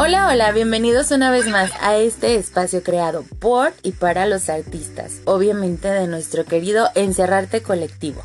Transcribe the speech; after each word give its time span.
Hola, 0.00 0.28
hola, 0.28 0.52
bienvenidos 0.52 1.10
una 1.10 1.32
vez 1.32 1.48
más 1.48 1.72
a 1.80 1.96
este 1.96 2.36
espacio 2.36 2.84
creado 2.84 3.24
por 3.40 3.72
y 3.82 3.90
para 3.90 4.26
los 4.26 4.48
artistas, 4.48 5.14
obviamente 5.24 5.88
de 5.88 6.06
nuestro 6.06 6.44
querido 6.44 6.88
Encerrarte 6.94 7.62
Colectivo. 7.62 8.22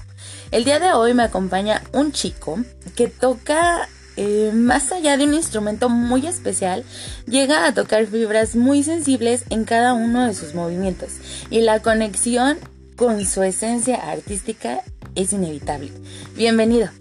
El 0.52 0.66
día 0.66 0.80
de 0.80 0.94
hoy 0.94 1.16
me 1.16 1.24
acompaña 1.24 1.82
un 1.92 2.12
chico 2.12 2.60
que 2.96 3.08
toca 3.08 3.90
eh, 4.18 4.52
más 4.54 4.92
allá 4.92 5.18
de 5.18 5.24
un 5.24 5.34
instrumento 5.34 5.90
muy 5.90 6.28
especial, 6.28 6.86
llega 7.26 7.66
a 7.66 7.74
tocar 7.74 8.06
fibras 8.06 8.56
muy 8.56 8.84
sensibles 8.84 9.44
en 9.50 9.66
cada 9.66 9.94
uno 9.94 10.28
de 10.28 10.36
sus 10.36 10.54
movimientos 10.54 11.14
y 11.50 11.62
la 11.62 11.82
conexión 11.82 12.60
con 12.98 13.26
su 13.26 13.42
esencia 13.42 13.96
artística 13.96 14.84
es 15.16 15.34
inevitable. 15.34 15.92
Bienvenido. 16.36 16.92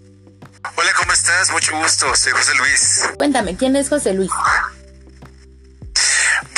Hola, 0.63 0.89
¿cómo 0.97 1.12
estás? 1.23 1.51
Mucho 1.51 1.77
gusto, 1.77 2.13
soy 2.17 2.33
José 2.33 2.53
Luis. 2.55 3.09
Cuéntame, 3.17 3.55
¿quién 3.55 3.77
es 3.77 3.87
José 3.87 4.13
Luis? 4.13 4.29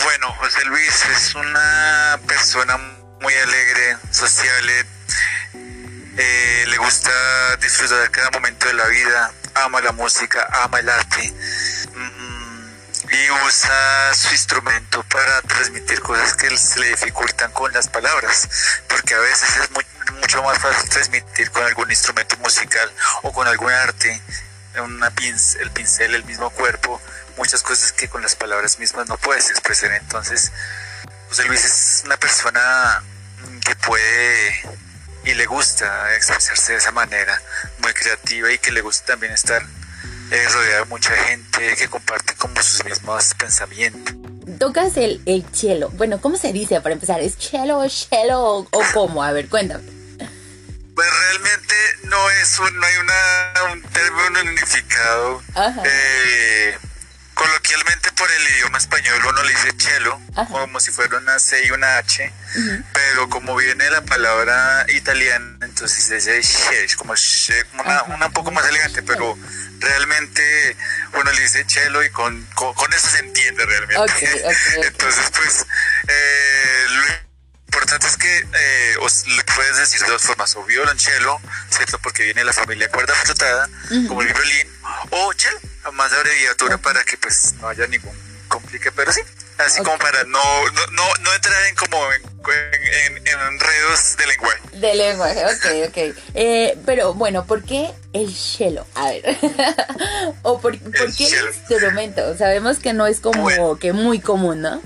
Bueno, 0.03 0.33
José 0.39 0.65
Luis 0.65 1.05
es 1.05 1.35
una 1.35 2.19
persona 2.25 2.75
muy 3.21 3.33
alegre, 3.33 3.97
sociable, 4.09 4.85
eh, 6.17 6.65
le 6.67 6.77
gusta 6.77 7.11
disfrutar 7.57 8.09
cada 8.09 8.31
momento 8.31 8.65
de 8.67 8.73
la 8.73 8.87
vida, 8.87 9.31
ama 9.53 9.81
la 9.81 9.91
música, 9.91 10.47
ama 10.63 10.79
el 10.79 10.89
arte 10.89 11.34
mm, 11.93 13.13
y 13.13 13.45
usa 13.47 14.15
su 14.15 14.31
instrumento 14.31 15.03
para 15.03 15.41
transmitir 15.43 16.01
cosas 16.01 16.34
que 16.34 16.57
se 16.57 16.79
le 16.79 16.89
dificultan 16.89 17.51
con 17.51 17.71
las 17.71 17.87
palabras, 17.87 18.49
porque 18.89 19.13
a 19.13 19.20
veces 19.20 19.57
es 19.57 19.70
mucho 20.21 20.41
más 20.41 20.57
fácil 20.57 20.89
transmitir 20.89 21.51
con 21.51 21.63
algún 21.63 21.89
instrumento 21.91 22.35
musical 22.37 22.91
o 23.21 23.31
con 23.31 23.47
algún 23.47 23.71
arte, 23.71 24.21
una 24.81 25.07
el 25.07 25.71
pincel, 25.71 26.15
el 26.15 26.23
mismo 26.25 26.49
cuerpo, 26.49 27.02
muchas 27.37 27.63
cosas 27.63 27.91
que 27.91 28.07
con 28.07 28.21
las 28.21 28.35
palabras 28.35 28.79
mismas 28.79 29.07
no 29.07 29.18
puedes 29.18 29.49
expresar. 29.49 29.91
Entonces, 29.91 30.51
José 31.29 31.45
Luis 31.45 31.65
es 31.65 32.04
una 32.05 32.18
persona 32.18 33.03
que 33.65 33.76
puede 33.76 34.53
y 35.26 35.34
le 35.34 35.46
gusta 35.46 36.13
expresarse 36.15 36.73
de 36.73 36.77
esa 36.77 36.91
manera, 36.91 37.41
muy 37.81 37.93
creativa 37.93 38.51
y 38.51 38.57
que 38.59 38.71
le 38.71 38.81
gusta 38.81 39.13
también 39.13 39.34
estar 39.34 39.62
eh, 40.31 40.48
rodeado 40.53 40.85
de 40.85 40.90
mucha 40.90 41.15
gente 41.15 41.76
que 41.76 41.87
comparte 41.87 42.34
como 42.35 42.62
sus 42.62 42.84
mismos 42.85 43.34
pensamientos. 43.35 44.15
Tocas 44.59 44.96
el, 44.98 45.21
el 45.26 45.43
cielo. 45.51 45.90
Bueno, 45.93 46.21
¿cómo 46.21 46.37
se 46.37 46.53
dice 46.53 46.79
para 46.81 46.93
empezar? 46.93 47.21
¿Es 47.21 47.35
cello 47.37 47.79
o 47.79 47.90
cello 47.90 48.40
o, 48.40 48.68
cómo? 48.93 49.23
A 49.23 49.31
ver, 49.31 49.49
cuéntame. 49.49 49.84
No 52.46 52.85
hay 52.85 52.98
una, 52.98 53.74
un 53.74 53.82
término 53.82 54.51
unificado. 54.51 55.43
Eh, 55.84 56.77
coloquialmente 57.34 58.12
por 58.12 58.29
el 58.32 58.55
idioma 58.55 58.77
español 58.77 59.20
uno 59.27 59.43
le 59.43 59.49
dice 59.49 59.76
chelo, 59.77 60.21
como 60.52 60.79
si 60.79 60.91
fuera 60.91 61.18
una 61.18 61.40
C 61.40 61.65
y 61.65 61.71
una 61.71 61.98
H, 61.98 62.32
pero 62.93 63.29
como 63.29 63.55
viene 63.55 63.90
la 63.90 64.02
palabra 64.02 64.85
italiana, 64.90 65.57
entonces 65.62 66.28
es 66.28 66.96
como, 66.96 67.16
una, 67.84 68.03
una, 68.03 68.28
un 68.28 68.34
poco 68.34 68.52
más 68.52 68.68
elegante, 68.69 69.02
pero 69.02 69.35
realmente 69.80 70.78
uno 71.13 71.31
le 71.31 71.41
dice 71.41 71.66
chelo 71.66 72.03
y 72.03 72.12
con, 72.12 72.46
con, 72.53 72.94
eso 72.94 73.07
se 73.07 73.19
entiende 73.19 73.66
realmente. 73.66 74.46
entonces, 74.84 75.31
pues, 75.35 75.66
eh, 76.07 77.25
importante 77.75 78.07
es 78.07 78.16
que 78.16 78.38
eh, 78.40 78.95
os, 79.01 79.28
le 79.28 79.44
puedes 79.44 79.78
decir 79.78 80.00
de 80.01 80.12
dos 80.12 80.22
formas, 80.22 80.56
o 80.56 80.63
violonchelo, 80.63 81.41
¿cierto? 81.69 82.00
Porque 82.00 82.23
viene 82.23 82.44
la 82.45 82.53
familia 82.53 82.90
cuerda 82.90 83.13
frotada, 83.13 83.69
como 84.07 84.22
el 84.22 84.34
violín, 84.34 84.68
o 85.12 85.34
chelo 85.34 85.59
más 85.94 86.12
abreviatura 86.13 86.78
para 86.78 87.03
que 87.03 87.18
pues 87.18 87.53
no 87.59 87.68
haya 87.68 87.85
ningún 87.88 88.16
complique, 88.47 88.91
pero 88.91 89.12
sí, 89.12 89.22
así 89.57 89.84
como 89.84 89.97
para 89.97 90.23
no, 90.23 90.40
no, 90.91 91.03
no, 91.19 91.34
entrar 91.34 91.66
en 91.66 91.75
como 91.75 91.97
en, 92.13 93.28
enredos 93.28 94.18
de 94.18 94.28
lenguaje. 94.28 94.62
De 94.74 94.96
lenguaje, 94.96 95.46
ok, 95.46 95.90
ok. 95.90 96.18
Eh, 96.34 96.78
pero 96.86 97.13
bueno, 97.13 97.46
¿por 97.46 97.63
qué 97.63 97.92
el 98.13 98.34
cello? 98.34 98.88
A 98.96 99.09
ver, 99.09 99.38
o 100.44 100.59
por, 100.59 100.78
qué 100.80 101.28
el 101.28 101.47
instrumento? 101.47 102.38
Sabemos 102.38 102.80
que 102.80 102.94
no 102.94 103.06
es 103.06 103.19
como 103.19 103.78
que 103.78 103.94
muy 103.94 104.19
común, 104.19 104.62
¿no? 104.62 104.81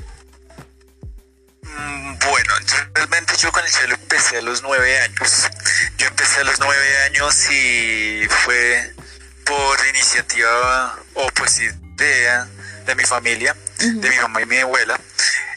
Mm, 1.78 2.18
bueno, 2.20 2.54
realmente 2.94 3.34
yo 3.38 3.52
con 3.52 3.64
el 3.64 3.70
cello 3.70 3.94
empecé 3.94 4.38
a 4.38 4.42
los 4.42 4.62
nueve 4.64 5.00
años. 5.00 5.50
Yo 5.98 6.08
empecé 6.08 6.42
a 6.42 6.44
los 6.44 6.60
nueve 6.60 7.04
años 7.06 7.52
y 7.52 8.28
fue 8.30 8.94
por 9.46 9.88
iniciativa 9.88 10.98
o 11.14 11.28
pues 11.30 11.60
idea 11.60 12.48
de 12.86 12.96
mi 12.96 13.04
familia, 13.04 13.56
de 13.78 14.10
mi 14.10 14.16
mamá 14.18 14.42
y 14.42 14.46
mi 14.46 14.58
abuela. 14.58 15.00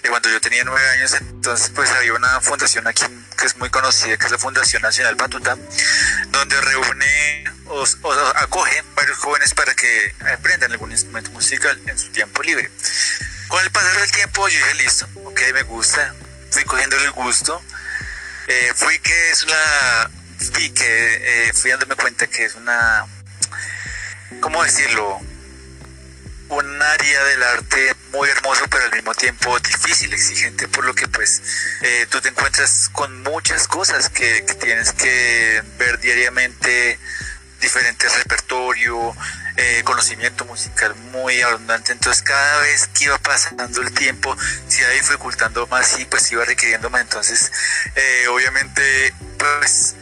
Y 0.05 0.09
cuando 0.09 0.28
yo 0.31 0.41
tenía 0.41 0.65
nueve 0.65 0.89
años, 0.91 1.15
entonces 1.15 1.71
pues 1.75 1.91
había 1.91 2.15
una 2.15 2.41
fundación 2.41 2.87
aquí 2.87 3.05
que 3.39 3.47
es 3.47 3.56
muy 3.56 3.71
conocida, 3.71 4.17
que 4.17 4.27
es 4.27 4.33
la 4.33 4.39
Fundación 4.39 4.83
Nacional 4.83 5.15
Batuta, 5.15 5.56
donde 6.31 6.61
reúne 6.61 7.44
o, 7.67 7.84
acoge 8.37 8.83
varios 8.94 9.19
jóvenes 9.19 9.55
para 9.55 9.75
que 9.75 10.15
aprendan 10.33 10.73
algún 10.73 10.93
instrumento 10.93 11.31
musical 11.31 11.81
en 11.87 11.99
su 11.99 12.11
tiempo 12.11 12.43
libre. 12.43 12.71
Con 13.52 13.62
el 13.62 13.70
pasar 13.70 14.00
del 14.00 14.10
tiempo 14.10 14.48
yo 14.48 14.56
dije, 14.56 14.74
listo, 14.76 15.06
ok, 15.24 15.40
me 15.52 15.62
gusta, 15.64 16.14
fui 16.50 16.64
cogiéndole 16.64 17.04
el 17.04 17.10
gusto, 17.12 17.62
eh, 18.48 18.72
fui 18.74 18.98
que 19.00 19.30
es 19.30 19.42
una, 19.44 20.10
fui 20.38 20.70
que 20.70 21.48
eh, 21.48 21.52
fui 21.52 21.70
dándome 21.70 21.94
cuenta 21.96 22.26
que 22.28 22.46
es 22.46 22.54
una 22.54 23.04
¿cómo 24.40 24.64
decirlo? 24.64 25.20
Un 26.48 26.82
área 26.82 27.24
del 27.24 27.42
arte 27.42 27.94
muy 28.12 28.26
hermoso, 28.30 28.64
pero 28.70 28.84
al 28.84 28.92
mismo 28.92 29.14
tiempo 29.14 29.60
difícil, 29.60 30.14
exigente, 30.14 30.66
por 30.69 30.86
lo 30.86 30.94
que 30.94 31.06
pues 31.08 31.42
eh, 31.82 32.06
tú 32.08 32.22
te 32.22 32.30
encuentras 32.30 32.88
con 32.88 33.22
muchas 33.22 33.69
cosas 33.69 34.08
que, 34.08 34.46
tienes 34.62 34.94
que 34.94 35.62
ver 35.76 36.00
diariamente, 36.00 36.98
diferentes 37.60 38.16
repertorio, 38.16 39.14
eh, 39.56 39.82
conocimiento 39.84 40.44
musical 40.44 40.94
muy 41.12 41.40
abundante. 41.42 41.92
Entonces 41.92 42.22
cada 42.22 42.60
vez 42.62 42.88
que 42.88 43.04
iba 43.04 43.18
pasando 43.18 43.82
el 43.82 43.92
tiempo 43.92 44.36
se 44.68 44.80
iba 44.80 44.90
dificultando 44.90 45.66
más 45.66 45.98
y 45.98 46.04
pues 46.04 46.30
iba 46.32 46.44
requiriendo 46.44 46.90
más. 46.90 47.02
Entonces 47.02 47.50
eh, 47.94 48.28
obviamente 48.28 49.14
pues 49.38 49.94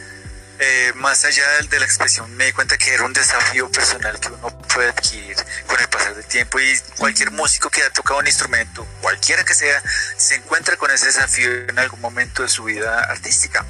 eh, 0.63 0.93
más 0.97 1.25
allá 1.25 1.43
de 1.71 1.79
la 1.79 1.85
expresión, 1.85 2.31
me 2.37 2.45
di 2.45 2.51
cuenta 2.51 2.77
que 2.77 2.93
era 2.93 3.03
un 3.03 3.13
desafío 3.13 3.71
personal 3.71 4.19
que 4.19 4.27
uno 4.27 4.55
puede 4.75 4.89
adquirir 4.89 5.35
con 5.65 5.79
el 5.79 5.87
pasar 5.87 6.13
del 6.13 6.25
tiempo 6.25 6.59
y 6.59 6.79
cualquier 6.99 7.31
músico 7.31 7.71
que 7.71 7.81
ha 7.81 7.89
tocado 7.89 8.19
un 8.19 8.27
instrumento, 8.27 8.87
cualquiera 9.01 9.43
que 9.43 9.55
sea, 9.55 9.81
se 10.17 10.35
encuentra 10.35 10.77
con 10.77 10.91
ese 10.91 11.07
desafío 11.07 11.51
en 11.67 11.79
algún 11.79 11.99
momento 11.99 12.43
de 12.43 12.49
su 12.49 12.65
vida 12.65 12.99
artística. 13.05 13.65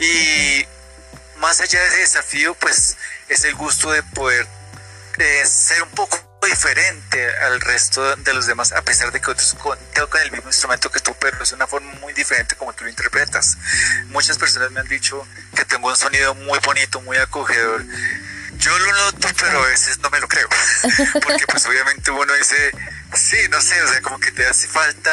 Y 0.00 0.66
más 1.38 1.60
allá 1.60 1.80
de 1.80 1.86
ese 1.86 1.98
desafío, 1.98 2.54
pues 2.56 2.96
es 3.28 3.44
el 3.44 3.54
gusto 3.54 3.92
de 3.92 4.02
poder 4.02 4.44
eh, 5.18 5.46
ser 5.46 5.82
un 5.82 5.90
poco 5.90 6.18
diferente 6.46 7.36
al 7.38 7.60
resto 7.60 8.16
de 8.16 8.34
los 8.34 8.46
demás, 8.46 8.72
a 8.72 8.82
pesar 8.82 9.10
de 9.12 9.20
que 9.20 9.30
otros 9.30 9.56
tocan 9.94 10.22
el 10.22 10.32
mismo 10.32 10.48
instrumento 10.48 10.90
que 10.90 11.00
tú, 11.00 11.14
pero 11.18 11.42
es 11.42 11.52
una 11.52 11.66
forma 11.66 11.92
muy 12.00 12.12
diferente 12.12 12.54
como 12.56 12.72
tú 12.72 12.84
lo 12.84 12.90
interpretas. 12.90 13.56
Muchas 14.06 14.38
personas 14.38 14.70
me 14.70 14.80
han 14.80 14.88
dicho 14.88 15.26
que 15.56 15.64
tengo 15.64 15.88
un 15.88 15.96
sonido 15.96 16.34
muy 16.34 16.58
bonito, 16.60 17.00
muy 17.00 17.16
acogedor. 17.16 17.84
Yo 18.58 18.78
lo 18.78 18.92
noto, 18.92 19.28
pero 19.40 19.64
a 19.64 19.66
veces 19.66 19.98
no 19.98 20.10
me 20.10 20.20
lo 20.20 20.28
creo, 20.28 20.48
porque 21.22 21.46
pues 21.46 21.66
obviamente 21.66 22.10
uno 22.10 22.32
dice, 22.34 22.70
sí, 23.14 23.36
no 23.50 23.60
sé, 23.60 23.82
o 23.82 23.88
sea, 23.88 24.00
como 24.00 24.20
que 24.20 24.30
te 24.30 24.46
hace 24.46 24.68
falta 24.68 25.12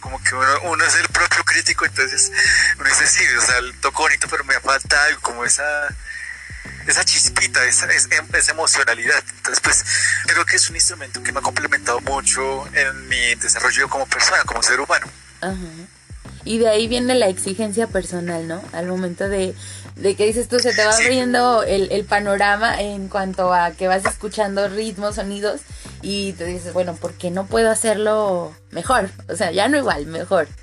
como 0.00 0.22
que 0.22 0.34
uno, 0.34 0.60
uno 0.62 0.84
es 0.84 0.94
el 0.94 1.08
propio 1.08 1.42
crítico, 1.44 1.84
entonces 1.84 2.30
uno 2.78 2.88
dice, 2.88 3.06
sí, 3.06 3.26
o 3.36 3.40
sea, 3.40 3.56
toco 3.80 4.02
bonito, 4.02 4.28
pero 4.30 4.44
me 4.44 4.58
falta 4.60 5.02
algo, 5.04 5.20
como 5.20 5.44
esa 5.44 5.88
esa 6.86 7.04
chispita, 7.04 7.64
esa, 7.64 7.86
esa, 7.86 8.52
emocionalidad. 8.52 9.22
Entonces, 9.36 9.60
pues 9.62 9.84
creo 10.26 10.44
que 10.44 10.56
es 10.56 10.70
un 10.70 10.76
instrumento 10.76 11.22
que 11.22 11.32
me 11.32 11.40
ha 11.40 11.42
complementado 11.42 12.00
mucho 12.00 12.66
en 12.74 13.08
mi 13.08 13.34
desarrollo 13.36 13.88
como 13.88 14.06
persona, 14.06 14.42
como 14.44 14.62
ser 14.62 14.80
humano. 14.80 15.06
Y 16.44 16.58
de 16.58 16.68
ahí 16.68 16.86
viene 16.86 17.14
la 17.14 17.28
exigencia 17.28 17.88
personal, 17.88 18.46
¿no? 18.46 18.62
Al 18.72 18.86
momento 18.86 19.28
de, 19.28 19.54
que 20.00 20.26
dices 20.26 20.48
tú, 20.48 20.58
se 20.60 20.72
te 20.72 20.84
va 20.84 20.94
abriendo 20.94 21.64
el, 21.64 21.90
el, 21.90 22.04
panorama 22.04 22.80
en 22.80 23.08
cuanto 23.08 23.52
a 23.52 23.72
que 23.72 23.88
vas 23.88 24.04
escuchando 24.04 24.68
ritmos, 24.68 25.16
sonidos, 25.16 25.62
y 26.02 26.34
te 26.34 26.44
dices, 26.44 26.72
bueno, 26.72 26.94
¿por 26.94 27.14
qué 27.14 27.30
no 27.30 27.46
puedo 27.46 27.70
hacerlo 27.70 28.54
mejor? 28.70 29.10
O 29.28 29.34
sea, 29.34 29.50
ya 29.50 29.68
no 29.68 29.76
igual, 29.76 30.06
mejor. 30.06 30.48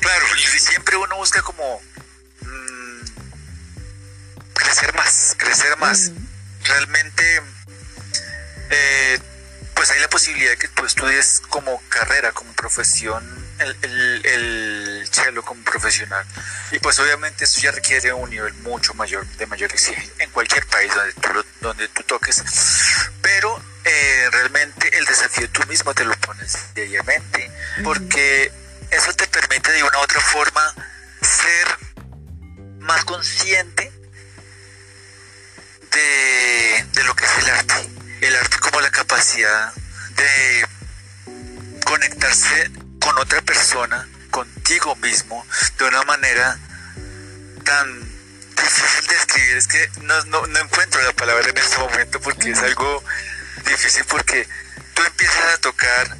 Claro, 0.00 0.26
y 0.36 0.60
siempre 0.60 0.96
uno 0.96 1.16
busca 1.16 1.42
como 1.42 1.80
crecer 4.58 4.94
más, 4.94 5.34
crecer 5.38 5.76
más. 5.78 6.10
Realmente, 6.64 7.42
eh, 8.70 9.18
pues 9.74 9.90
hay 9.90 10.00
la 10.00 10.08
posibilidad 10.10 10.50
de 10.50 10.58
que 10.58 10.68
tú 10.68 10.84
estudies 10.84 11.40
como 11.48 11.80
carrera, 11.88 12.32
como 12.32 12.52
profesión, 12.52 13.24
el, 13.60 13.76
el, 13.82 14.26
el 14.26 15.08
cello 15.10 15.42
como 15.42 15.62
profesional. 15.62 16.26
Y 16.72 16.78
pues 16.80 16.98
obviamente 16.98 17.44
eso 17.44 17.60
ya 17.60 17.70
requiere 17.70 18.12
un 18.12 18.28
nivel 18.28 18.52
mucho 18.54 18.92
mayor, 18.94 19.26
de 19.26 19.46
mayor 19.46 19.72
exigencia 19.72 20.12
en 20.18 20.30
cualquier 20.30 20.66
país 20.66 20.92
donde 20.94 21.12
tú, 21.14 21.44
donde 21.60 21.88
tú 21.88 22.02
toques. 22.02 22.42
Pero 23.22 23.62
eh, 23.84 24.28
realmente 24.32 24.96
el 24.98 25.04
desafío 25.06 25.48
tú 25.50 25.62
mismo 25.68 25.94
te 25.94 26.04
lo 26.04 26.14
pones 26.20 26.74
diariamente, 26.74 27.50
porque 27.82 28.52
eso 28.90 29.12
te 29.14 29.26
permite 29.28 29.72
de 29.72 29.82
una 29.82 29.98
u 29.98 30.02
otra 30.02 30.20
forma 30.20 30.74
ser 31.22 31.78
más 32.80 33.04
consciente 33.04 33.87
de 39.18 40.68
conectarse 41.84 42.70
con 43.00 43.18
otra 43.18 43.42
persona, 43.42 44.06
contigo 44.30 44.94
mismo, 44.96 45.44
de 45.76 45.84
una 45.86 46.04
manera 46.04 46.56
tan 47.64 48.00
difícil 48.00 49.06
de 49.08 49.16
escribir. 49.16 49.56
Es 49.56 49.66
que 49.66 49.90
no, 50.02 50.24
no, 50.26 50.46
no 50.46 50.58
encuentro 50.60 51.02
la 51.02 51.12
palabra 51.14 51.48
en 51.48 51.58
este 51.58 51.78
momento 51.78 52.20
porque 52.20 52.52
es 52.52 52.60
algo 52.60 53.02
difícil 53.66 54.04
porque 54.04 54.48
tú 54.94 55.02
empiezas 55.02 55.54
a 55.54 55.58
tocar 55.58 56.16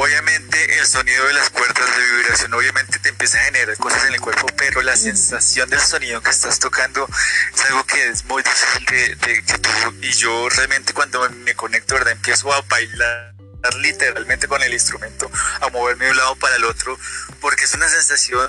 obviamente 0.00 0.78
el 0.78 0.86
sonido 0.86 1.26
de 1.26 1.34
las 1.34 1.50
cuerdas 1.50 1.96
de 1.96 2.16
vibración 2.16 2.54
obviamente 2.54 2.98
te 3.00 3.10
empieza 3.10 3.38
a 3.38 3.42
generar 3.42 3.76
cosas 3.76 4.06
en 4.06 4.14
el 4.14 4.20
cuerpo, 4.20 4.46
pero 4.56 4.80
la 4.80 4.96
sensación 4.96 5.68
del 5.68 5.80
sonido 5.80 6.22
que 6.22 6.30
estás 6.30 6.58
tocando 6.58 7.06
es 7.54 7.64
algo 7.66 7.84
que 7.84 8.08
es 8.08 8.24
muy 8.24 8.42
difícil 8.42 8.86
de, 8.86 9.42
que 9.42 9.58
tú 9.58 9.70
y 10.00 10.10
yo 10.12 10.48
realmente 10.48 10.94
cuando 10.94 11.28
me 11.30 11.54
conecto, 11.54 11.94
¿verdad? 11.94 12.12
Empiezo 12.12 12.50
a 12.50 12.62
bailar 12.62 13.34
literalmente 13.80 14.48
con 14.48 14.62
el 14.62 14.72
instrumento, 14.72 15.30
a 15.60 15.68
moverme 15.68 16.06
de 16.06 16.12
un 16.12 16.16
lado 16.16 16.34
para 16.36 16.56
el 16.56 16.64
otro, 16.64 16.98
porque 17.40 17.64
es 17.64 17.74
una 17.74 17.88
sensación 17.88 18.48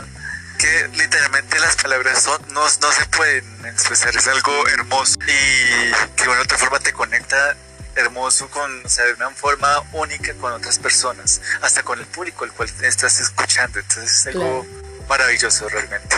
que 0.57 0.89
literalmente 0.93 1.59
las 1.59 1.75
palabras 1.75 2.23
son, 2.23 2.41
no, 2.53 2.61
no 2.63 2.91
se 2.93 3.05
pueden 3.07 3.65
expresar, 3.65 4.15
es 4.15 4.27
algo 4.27 4.67
hermoso 4.67 5.17
y 5.23 6.15
que 6.15 6.23
de 6.23 6.29
una 6.29 6.41
otra 6.41 6.57
forma 6.57 6.79
te 6.79 6.93
conecta 6.93 7.57
hermoso 7.95 8.49
con, 8.49 8.85
o 8.85 8.89
sea, 8.89 9.05
de 9.05 9.13
una 9.13 9.29
forma 9.31 9.83
única 9.93 10.33
con 10.35 10.53
otras 10.53 10.79
personas, 10.79 11.41
hasta 11.61 11.83
con 11.83 11.99
el 11.99 12.05
público 12.05 12.45
el 12.45 12.51
cual 12.51 12.69
estás 12.83 13.19
escuchando. 13.19 13.79
Entonces 13.79 14.27
es 14.27 14.35
algo 14.35 14.65
maravilloso 15.07 15.67
realmente. 15.69 16.15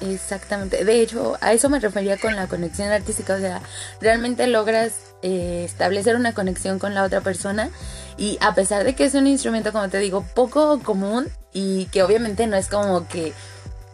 Exactamente. 0.00 0.84
De 0.84 1.00
hecho, 1.00 1.38
a 1.40 1.52
eso 1.52 1.68
me 1.68 1.78
refería 1.78 2.18
con 2.18 2.34
la 2.34 2.48
conexión 2.48 2.90
artística. 2.90 3.34
O 3.34 3.38
sea, 3.38 3.62
realmente 4.00 4.46
logras 4.46 4.92
eh, 5.22 5.62
establecer 5.64 6.16
una 6.16 6.34
conexión 6.34 6.78
con 6.78 6.94
la 6.94 7.04
otra 7.04 7.20
persona 7.20 7.70
y 8.16 8.38
a 8.40 8.54
pesar 8.54 8.84
de 8.84 8.94
que 8.94 9.04
es 9.04 9.14
un 9.14 9.26
instrumento, 9.26 9.72
como 9.72 9.88
te 9.88 9.98
digo, 9.98 10.24
poco 10.34 10.80
común 10.80 11.30
y 11.52 11.86
que 11.86 12.02
obviamente 12.02 12.46
no 12.46 12.56
es 12.56 12.66
como 12.66 13.06
que 13.06 13.32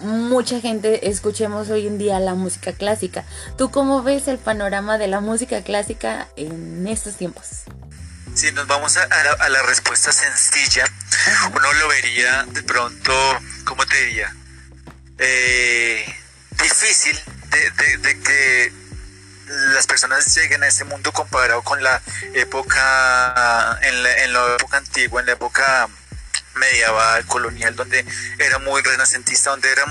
mucha 0.01 0.61
gente 0.61 1.09
escuchemos 1.09 1.71
hoy 1.71 1.87
en 1.87 1.99
día 1.99 2.21
la 2.21 2.35
música 2.35 2.73
clásica. 2.73 3.25
¿Tú 3.57 3.71
cómo 3.71 4.03
ves 4.03 4.29
el 4.29 4.39
panorama 4.39 4.99
de 4.99 5.09
la 5.09 5.21
música 5.21 5.63
clásica 5.63 6.29
en 6.37 6.87
estos 6.87 7.17
tiempos? 7.17 7.65
Si 8.35 8.53
nos 8.53 8.67
vamos 8.67 8.97
a, 8.97 9.49
la, 9.49 9.63
respuesta 9.63 10.13
sencilla, 10.13 10.85
uno 11.55 11.73
lo 11.73 11.89
vería 11.89 12.45
de 12.45 12.63
pronto, 12.63 13.13
¿cómo 13.65 13.85
te 13.85 14.05
diría? 14.05 14.35
Eh, 15.19 16.05
difícil 16.63 17.19
de, 17.51 18.21
que 18.21 18.73
las 19.75 19.87
personas 19.87 20.33
lleguen 20.37 20.63
a 20.63 20.69
ese 20.69 20.85
mundo 20.85 21.11
comparado 21.13 21.63
con 21.63 21.83
la 21.83 22.01
época, 22.35 23.79
en 23.83 24.07
en 24.07 24.33
la 24.33 24.55
época 24.55 24.77
antigua, 24.77 25.21
en 25.21 25.27
la 25.27 25.33
época 25.33 25.89
medieval, 26.59 27.25
colonial, 27.27 27.75
donde 27.75 28.05
era 28.39 28.59
muy 28.59 28.83
renacentista, 28.83 29.51
donde 29.51 29.71
era 29.71 29.87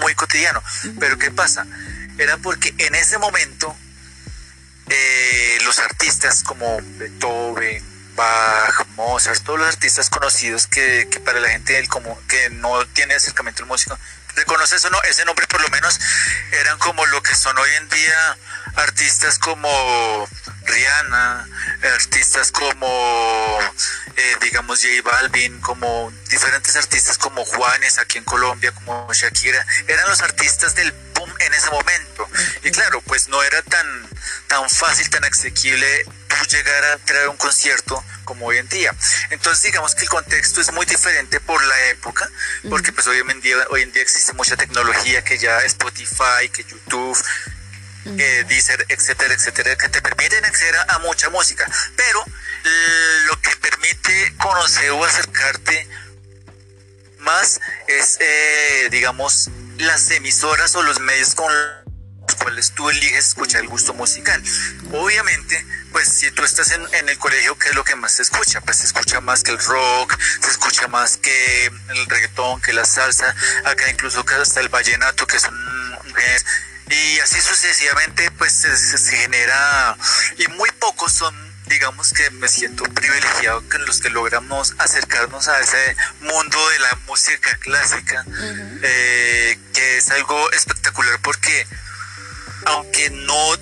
muy 0.00 0.14
cotidiano. 0.14 0.62
Pero 0.98 1.18
¿qué 1.18 1.30
pasa? 1.30 1.66
Era 2.18 2.36
porque 2.38 2.74
en 2.78 2.94
ese 2.94 3.18
momento 3.18 3.74
eh, 4.88 5.58
los 5.64 5.78
artistas 5.78 6.42
como 6.42 6.78
Beethoven, 6.98 7.84
Bach, 8.16 8.86
Mozart, 8.96 9.42
todos 9.44 9.60
los 9.60 9.68
artistas 9.68 10.10
conocidos 10.10 10.66
que, 10.66 11.08
que 11.10 11.20
para 11.20 11.40
la 11.40 11.50
gente 11.50 11.86
como 11.88 12.18
que 12.26 12.50
no 12.50 12.84
tiene 12.88 13.14
acercamiento 13.14 13.62
al 13.62 13.68
músico, 13.68 13.96
reconoce 14.38 14.76
eso, 14.76 14.90
no, 14.90 15.00
ese 15.02 15.24
nombre 15.24 15.46
por 15.46 15.60
lo 15.60 15.68
menos 15.68 15.98
eran 16.52 16.78
como 16.78 17.04
lo 17.06 17.22
que 17.22 17.34
son 17.34 17.56
hoy 17.58 17.70
en 17.76 17.88
día 17.88 18.38
artistas 18.76 19.38
como 19.38 20.28
Rihanna, 20.64 21.48
artistas 21.94 22.52
como 22.52 23.58
eh, 24.16 24.36
digamos 24.40 24.80
J 24.80 25.02
Balvin, 25.02 25.60
como 25.60 26.12
diferentes 26.30 26.76
artistas 26.76 27.18
como 27.18 27.44
Juanes 27.44 27.98
aquí 27.98 28.18
en 28.18 28.24
Colombia, 28.24 28.72
como 28.72 29.12
Shakira, 29.12 29.64
eran 29.86 30.08
los 30.08 30.20
artistas 30.22 30.74
del 30.74 30.92
boom 31.14 31.32
en 31.40 31.54
ese 31.54 31.70
momento. 31.70 32.28
Y 32.62 32.70
claro, 32.70 33.00
pues 33.02 33.28
no 33.28 33.42
era 33.42 33.62
tan, 33.62 34.08
tan 34.46 34.68
fácil, 34.70 35.08
tan 35.10 35.24
asequible 35.24 36.04
llegar 36.48 36.84
a 36.84 36.98
traer 36.98 37.28
un 37.28 37.36
concierto 37.36 38.02
como 38.28 38.44
hoy 38.44 38.58
en 38.58 38.68
día. 38.68 38.94
Entonces 39.30 39.62
digamos 39.64 39.94
que 39.94 40.02
el 40.02 40.10
contexto 40.10 40.60
es 40.60 40.70
muy 40.72 40.84
diferente 40.84 41.40
por 41.40 41.64
la 41.64 41.86
época, 41.86 42.28
porque 42.68 42.92
pues 42.92 43.06
hoy 43.06 43.18
en 43.26 43.40
día, 43.40 43.56
hoy 43.70 43.80
en 43.80 43.90
día 43.90 44.02
existe 44.02 44.34
mucha 44.34 44.54
tecnología 44.54 45.24
que 45.24 45.38
ya 45.38 45.60
Spotify, 45.60 46.50
que 46.52 46.62
YouTube, 46.62 47.16
eh, 48.04 48.44
Deezer, 48.46 48.84
etcétera, 48.90 49.32
etcétera, 49.32 49.76
que 49.76 49.88
te 49.88 50.02
permiten 50.02 50.44
acceder 50.44 50.76
a, 50.76 50.98
mucha 50.98 51.30
música. 51.30 51.66
Pero 51.96 52.22
lo 53.28 53.40
que 53.40 53.56
permite 53.56 54.34
conocer 54.36 54.90
o 54.90 55.02
acercarte 55.02 55.88
más 57.20 57.60
es, 57.86 58.18
eh, 58.20 58.88
digamos, 58.90 59.48
las 59.78 60.10
emisoras 60.10 60.74
o 60.76 60.82
los 60.82 61.00
medios 61.00 61.34
con 61.34 61.50
los 62.28 62.36
cuales 62.36 62.72
tú 62.74 62.90
eliges 62.90 63.28
escuchar 63.28 63.62
el 63.62 63.68
gusto 63.68 63.94
musical. 63.94 64.42
Obviamente, 64.92 65.64
pues 65.92 66.08
si 66.08 66.30
tú 66.30 66.44
estás 66.44 66.70
en, 66.72 66.82
en, 66.94 67.08
el 67.08 67.18
colegio, 67.18 67.58
¿qué 67.58 67.68
es 67.68 67.74
lo 67.74 67.84
que 67.84 67.96
más 67.96 68.12
se 68.12 68.22
escucha? 68.22 68.60
Pues 68.60 68.78
se 68.78 68.86
escucha 68.86 69.20
más 69.20 69.42
que 69.42 69.50
el 69.52 69.58
rock, 69.58 70.18
se 70.42 70.50
escucha 70.50 70.88
más 70.88 71.16
que 71.16 71.66
el 71.66 72.06
reggaetón, 72.06 72.60
que 72.60 72.72
la 72.72 72.84
salsa, 72.84 73.34
acá 73.64 73.90
incluso 73.90 74.24
hasta 74.40 74.60
el 74.60 74.68
vallenato, 74.68 75.26
que 75.26 75.36
es 75.36 75.44
un... 75.44 76.14
y 76.90 77.18
así 77.20 77.40
sucesivamente, 77.40 78.30
pues 78.32 78.52
se, 78.52 78.76
se 78.76 79.16
genera, 79.16 79.96
y 80.38 80.48
muy 80.48 80.70
pocos 80.72 81.12
son 81.12 81.48
digamos 81.68 82.12
que 82.12 82.30
me 82.30 82.48
siento 82.48 82.84
privilegiado 82.84 83.62
con 83.68 83.84
los 83.84 84.00
que 84.00 84.10
logramos 84.10 84.74
acercarnos 84.78 85.48
a 85.48 85.60
ese 85.60 85.96
mundo 86.20 86.68
de 86.70 86.78
la 86.78 86.98
música 87.06 87.56
clásica, 87.60 88.24
eh, 88.82 89.58
que 89.74 89.98
es 89.98 90.10
algo 90.10 90.50
espectacular 90.52 91.20
porque 91.22 91.66
aunque 92.66 93.10
no 93.10 93.56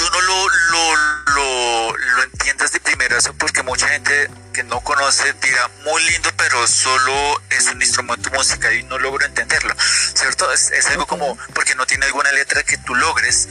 tú 0.00 0.10
no 0.12 0.20
lo, 0.22 0.48
lo, 0.48 0.96
lo, 1.34 1.96
lo 1.96 2.22
entiendas 2.22 2.72
de 2.72 2.80
primerazo 2.80 3.34
porque 3.34 3.62
mucha 3.62 3.86
gente 3.88 4.30
que 4.54 4.64
no 4.64 4.80
conoce 4.80 5.34
dirá 5.42 5.70
muy 5.84 6.02
lindo 6.04 6.30
pero 6.38 6.66
solo 6.66 7.42
es 7.50 7.66
un 7.66 7.82
instrumento 7.82 8.30
musical 8.30 8.74
y 8.74 8.82
no 8.84 8.98
logro 8.98 9.26
entenderlo, 9.26 9.74
¿cierto? 10.14 10.50
Es, 10.52 10.70
es 10.70 10.86
algo 10.86 11.06
como 11.06 11.36
porque 11.54 11.74
no 11.74 11.84
tiene 11.86 12.06
alguna 12.06 12.32
letra 12.32 12.62
que 12.62 12.78
tú 12.78 12.94
logres 12.94 13.48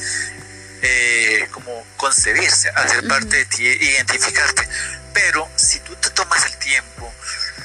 eh, 0.82 1.48
como 1.51 1.86
concebirse, 1.98 2.70
hacer 2.70 3.08
parte 3.08 3.38
de 3.38 3.46
ti, 3.46 3.63
identificarte. 3.63 4.68
Pero 5.13 5.48
si 5.56 5.79
tú 5.82 5.96
te 5.98 6.10
tomas 6.12 6.46
el 6.46 6.58
tiempo 6.58 7.13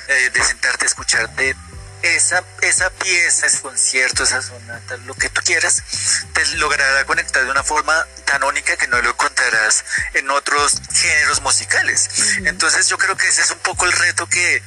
eh, 0.09 0.31
de 0.31 0.45
sentarte 0.45 0.85
a 0.85 0.89
escucharte 0.89 1.57
esa, 2.05 2.45
esa 2.61 2.91
pieza, 2.91 3.47
ese 3.47 3.61
concierto, 3.63 4.25
esa 4.25 4.43
sonata, 4.43 4.97
lo 4.99 5.15
que 5.15 5.31
tú 5.31 5.41
quieras, 5.43 5.83
te 6.35 6.47
logrará 6.57 7.05
conectar 7.07 7.43
de 7.43 7.51
una 7.51 7.63
forma 7.65 8.07
tan 8.27 8.43
única 8.45 8.77
que 8.77 8.87
no 8.89 9.01
lo 9.01 9.11
encontrarás 9.11 9.85
en 10.13 10.31
otros 10.31 10.81
géneros 10.93 11.41
musicales. 11.41 12.11
Entonces 12.45 12.89
yo 12.89 12.99
creo 12.99 13.17
que 13.17 13.27
ese 13.29 13.43
es 13.43 13.51
un 13.51 13.59
poco 13.61 13.87
el 13.87 13.93
reto 13.93 14.27
que, 14.29 14.63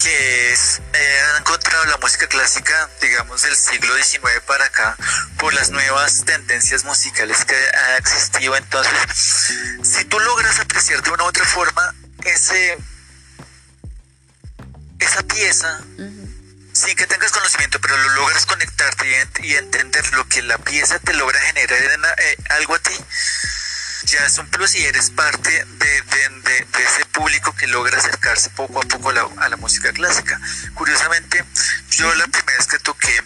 que 0.00 0.52
es, 0.52 0.80
eh, 0.92 1.20
han 1.30 1.40
encontrado 1.40 1.84
la 1.86 1.96
música 1.96 2.28
clásica, 2.28 2.88
digamos, 3.00 3.42
del 3.42 3.56
siglo 3.56 3.92
XIX 3.96 4.40
para 4.46 4.66
acá, 4.66 4.96
por 5.38 5.52
las 5.52 5.70
nuevas 5.70 6.24
tendencias 6.24 6.84
musicales 6.84 7.44
que 7.44 7.54
ha 7.54 7.96
existido. 7.96 8.54
Entonces, 8.56 8.92
si 9.82 10.04
tú 10.04 10.20
logras 10.20 10.60
apreciar 10.60 11.02
de 11.02 11.10
una 11.10 11.24
u 11.24 11.26
otra 11.26 11.44
forma 11.44 11.94
ese, 12.24 12.78
esa 15.00 15.22
pieza, 15.24 15.80
sin 16.72 16.96
que 16.96 17.06
tengas 17.06 17.32
conocimiento, 17.32 17.80
pero 17.80 17.96
lo 17.96 18.10
logras 18.10 18.46
conectarte 18.46 19.06
y, 19.42 19.54
entender 19.54 20.12
lo 20.14 20.26
que 20.28 20.42
la 20.42 20.58
pieza 20.58 20.98
te 20.98 21.14
logra 21.14 21.38
generar 21.40 21.82
en, 21.82 22.04
eh, 22.04 22.36
algo 22.50 22.74
a 22.74 22.78
ti, 22.78 22.94
ya 24.04 24.24
es 24.26 24.38
un 24.38 24.48
plus 24.48 24.74
y 24.74 24.84
eres 24.84 25.10
parte 25.10 25.50
de, 25.50 26.00
ese 26.80 27.04
público 27.06 27.54
que 27.54 27.66
logra 27.66 27.98
acercarse 27.98 28.50
poco 28.50 28.80
a 28.80 28.82
poco 28.82 29.10
a 29.10 29.48
la, 29.48 29.56
música 29.56 29.92
clásica. 29.92 30.40
Curiosamente, 30.74 31.44
yo 31.90 32.12
la 32.14 32.26
primera 32.26 32.56
vez 32.56 32.66
que 32.66 32.78
toqué 32.78 33.22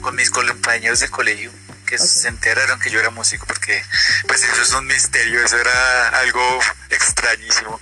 con 0.00 0.14
mis 0.14 0.30
compañeros 0.30 1.00
de 1.00 1.08
colegio, 1.08 1.52
que 1.86 1.98
se 1.98 2.28
enteraron 2.28 2.78
que 2.78 2.90
yo 2.90 3.00
era 3.00 3.10
músico, 3.10 3.46
porque 3.46 3.84
pues 4.26 4.44
eso 4.44 4.62
es 4.62 4.72
un 4.72 4.86
misterio, 4.86 5.44
eso 5.44 5.58
era 5.58 6.08
algo 6.20 6.60
extrañísimo. 6.88 7.80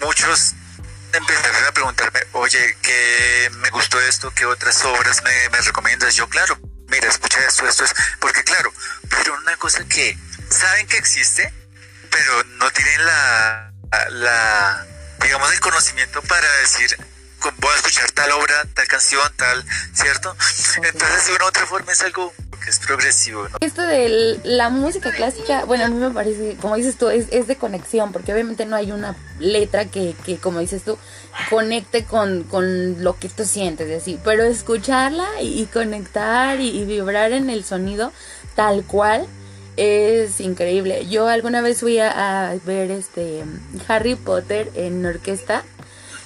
Muchos 0.00 0.54
empezaron 1.12 1.64
a 1.64 1.72
preguntarme, 1.72 2.20
oye, 2.32 2.76
¿qué 2.82 3.50
me 3.58 3.70
gustó 3.70 4.00
esto? 4.00 4.32
¿Qué 4.34 4.46
otras 4.46 4.84
obras 4.84 5.22
me, 5.22 5.48
me 5.50 5.60
recomiendas? 5.60 6.14
Yo, 6.16 6.28
claro, 6.28 6.58
mira, 6.88 7.08
escucha 7.08 7.38
esto, 7.46 7.66
esto 7.66 7.84
es, 7.84 7.94
porque 8.18 8.42
claro, 8.44 8.72
pero 9.08 9.34
una 9.34 9.56
cosa 9.56 9.84
que 9.84 10.16
saben 10.48 10.86
que 10.86 10.96
existe, 10.96 11.52
pero 12.10 12.44
no 12.58 12.70
tienen 12.70 13.06
la, 13.06 13.72
la, 14.10 14.86
digamos, 15.22 15.52
el 15.52 15.60
conocimiento 15.60 16.22
para 16.22 16.50
decir, 16.56 16.96
voy 17.58 17.72
a 17.72 17.76
escuchar 17.76 18.10
tal 18.12 18.32
obra, 18.32 18.64
tal 18.74 18.86
canción, 18.88 19.32
tal, 19.36 19.64
¿cierto? 19.94 20.36
Entonces, 20.82 21.26
de 21.26 21.32
una 21.32 21.44
u 21.44 21.48
otra 21.48 21.66
forma 21.66 21.92
es 21.92 22.02
algo 22.02 22.34
es 22.68 22.78
progresivo. 22.78 23.48
¿no? 23.48 23.56
Esto 23.60 23.82
de 23.82 24.40
la 24.44 24.70
música 24.70 25.12
clásica, 25.12 25.64
bueno, 25.64 25.84
a 25.84 25.88
mí 25.88 25.96
me 25.96 26.10
parece, 26.10 26.56
como 26.60 26.76
dices 26.76 26.96
tú, 26.96 27.08
es, 27.08 27.26
es 27.30 27.46
de 27.46 27.56
conexión, 27.56 28.12
porque 28.12 28.32
obviamente 28.32 28.66
no 28.66 28.76
hay 28.76 28.92
una 28.92 29.16
letra 29.38 29.86
que, 29.86 30.14
que 30.24 30.38
como 30.38 30.60
dices 30.60 30.82
tú, 30.82 30.98
conecte 31.48 32.04
con, 32.04 32.44
con 32.44 33.02
lo 33.02 33.18
que 33.18 33.28
tú 33.28 33.44
sientes, 33.44 33.90
así, 34.02 34.18
pero 34.24 34.42
escucharla 34.44 35.26
y, 35.40 35.66
conectar 35.66 36.60
y, 36.60 36.84
vibrar 36.84 37.32
en 37.32 37.50
el 37.50 37.64
sonido 37.64 38.12
tal 38.54 38.84
cual 38.84 39.26
es 39.76 40.40
increíble. 40.40 41.06
Yo 41.08 41.28
alguna 41.28 41.60
vez 41.60 41.80
fui 41.80 41.98
a, 41.98 42.50
a 42.50 42.54
ver 42.64 42.90
este 42.90 43.44
Harry 43.88 44.14
Potter 44.16 44.70
en 44.74 45.04
orquesta 45.06 45.64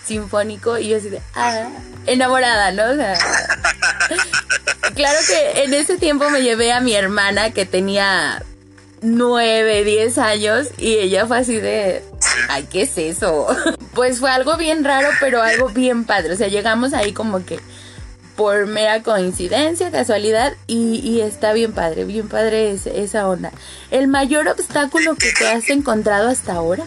sinfónico 0.06 0.78
y 0.78 0.88
yo 0.88 0.96
así 0.96 1.08
de, 1.08 1.20
ah, 1.34 1.68
enamorada, 2.06 2.73
¿no? 2.73 2.84
O 2.92 2.96
sea, 2.96 3.14
claro 4.94 5.18
que 5.26 5.64
en 5.64 5.75
ese 5.75 5.96
tiempo 5.96 6.30
me 6.30 6.42
llevé 6.42 6.73
a 6.73 6.80
mi 6.80 6.94
hermana 6.94 7.50
que 7.50 7.66
tenía 7.66 8.42
nueve, 9.02 9.84
diez 9.84 10.18
años 10.18 10.68
y 10.78 10.94
ella 10.94 11.26
fue 11.26 11.38
así 11.38 11.56
de, 11.56 12.02
ay, 12.49 12.66
¿qué 12.70 12.82
es 12.82 12.99
eso? 12.99 13.46
Pues 13.94 14.18
fue 14.18 14.28
algo 14.28 14.56
bien 14.56 14.82
raro, 14.82 15.06
pero 15.20 15.40
algo 15.40 15.68
bien 15.68 16.04
padre. 16.04 16.32
O 16.32 16.37
sea, 16.37 16.49
llegamos 16.49 16.94
ahí 16.94 17.12
como 17.12 17.46
que 17.46 17.61
por 18.34 18.66
mera 18.66 19.04
coincidencia, 19.04 19.92
casualidad, 19.92 20.54
y, 20.66 21.20
está 21.20 21.52
bien 21.52 21.73
padre, 21.73 22.04
bien 22.04 22.28
padre 22.28 22.73
esa 22.73 23.28
onda. 23.28 23.52
¿El 23.92 24.08
mayor 24.08 24.49
obstáculo 24.49 25.14
que 25.14 25.32
te 25.32 25.46
has 25.46 25.70
encontrado 25.70 26.28
hasta 26.28 26.54
ahora? 26.54 26.84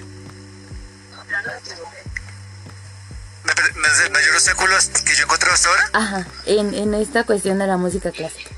Mayor 4.11 4.35
obstáculo 4.35 4.75
que 5.05 5.15
yo 5.15 5.21
he 5.21 5.23
encontrado 5.23 5.53
hasta 5.53 5.69
ahora? 5.69 5.89
Ajá, 5.93 6.27
en, 6.45 6.73
en 6.73 6.93
esta 6.93 7.23
cuestión 7.23 7.59
de 7.59 7.67
la 7.67 7.77
música 7.77 8.11
clásica. 8.11 8.49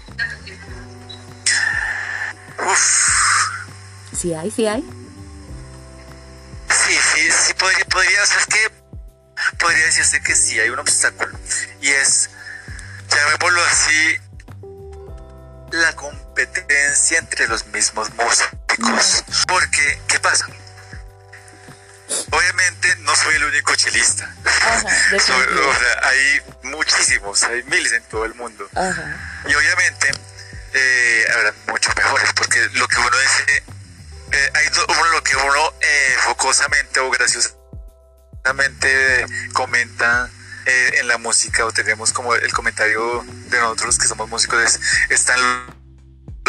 Uf. 2.69 3.09
¿Sí 4.19 4.33
hay, 4.33 4.51
sí 4.51 4.67
hay? 4.67 4.81
Sí, 6.69 6.93
sí, 7.15 7.31
sí, 7.31 7.53
podría, 7.53 7.85
podría, 7.85 8.23
es 8.23 8.45
que 8.47 8.71
podría 9.57 9.85
decirse 9.85 10.21
que 10.21 10.35
sí 10.35 10.59
hay 10.59 10.69
un 10.69 10.79
obstáculo. 10.79 11.37
Y 11.81 11.89
es, 11.89 12.29
llamémoslo 13.09 13.63
así, 13.63 14.17
la 15.71 15.95
competencia 15.95 17.19
entre 17.19 17.47
los 17.47 17.65
mismos 17.67 18.09
músicos. 18.15 19.23
Porque, 19.47 20.01
¿qué 20.07 20.19
pasa? 20.19 20.47
Obviamente 22.31 22.95
no 22.99 23.15
soy 23.15 23.35
el 23.35 23.45
único 23.45 23.75
chelista. 23.75 24.33
o 25.15 25.19
sea, 25.19 25.35
hay 26.03 26.41
muchísimos, 26.63 27.43
hay 27.43 27.63
miles 27.63 27.93
en 27.93 28.03
todo 28.03 28.25
el 28.25 28.35
mundo. 28.35 28.67
Y 29.47 29.53
obviamente 29.53 30.11
eh, 30.73 31.25
habrá 31.33 31.53
muchos 31.67 31.95
mejores, 31.95 32.33
porque 32.33 32.59
lo 32.73 32.87
que 32.87 32.97
uno 32.97 33.17
dice, 33.19 33.63
eh, 34.31 34.51
hay 34.53 34.67
uno, 34.67 34.85
lo 35.11 35.23
que 35.23 35.35
uno 35.35 35.73
eh, 35.81 36.15
focosamente 36.25 36.99
o 36.99 37.09
graciosamente 37.09 39.25
comenta 39.53 40.29
eh, 40.65 40.99
en 40.99 41.07
la 41.07 41.17
música, 41.17 41.65
o 41.65 41.71
tenemos 41.71 42.13
como 42.13 42.35
el 42.35 42.53
comentario 42.53 43.25
de 43.49 43.59
nosotros 43.59 43.97
que 43.97 44.07
somos 44.07 44.29
músicos, 44.29 44.63
es, 44.63 44.79
están 45.09 45.39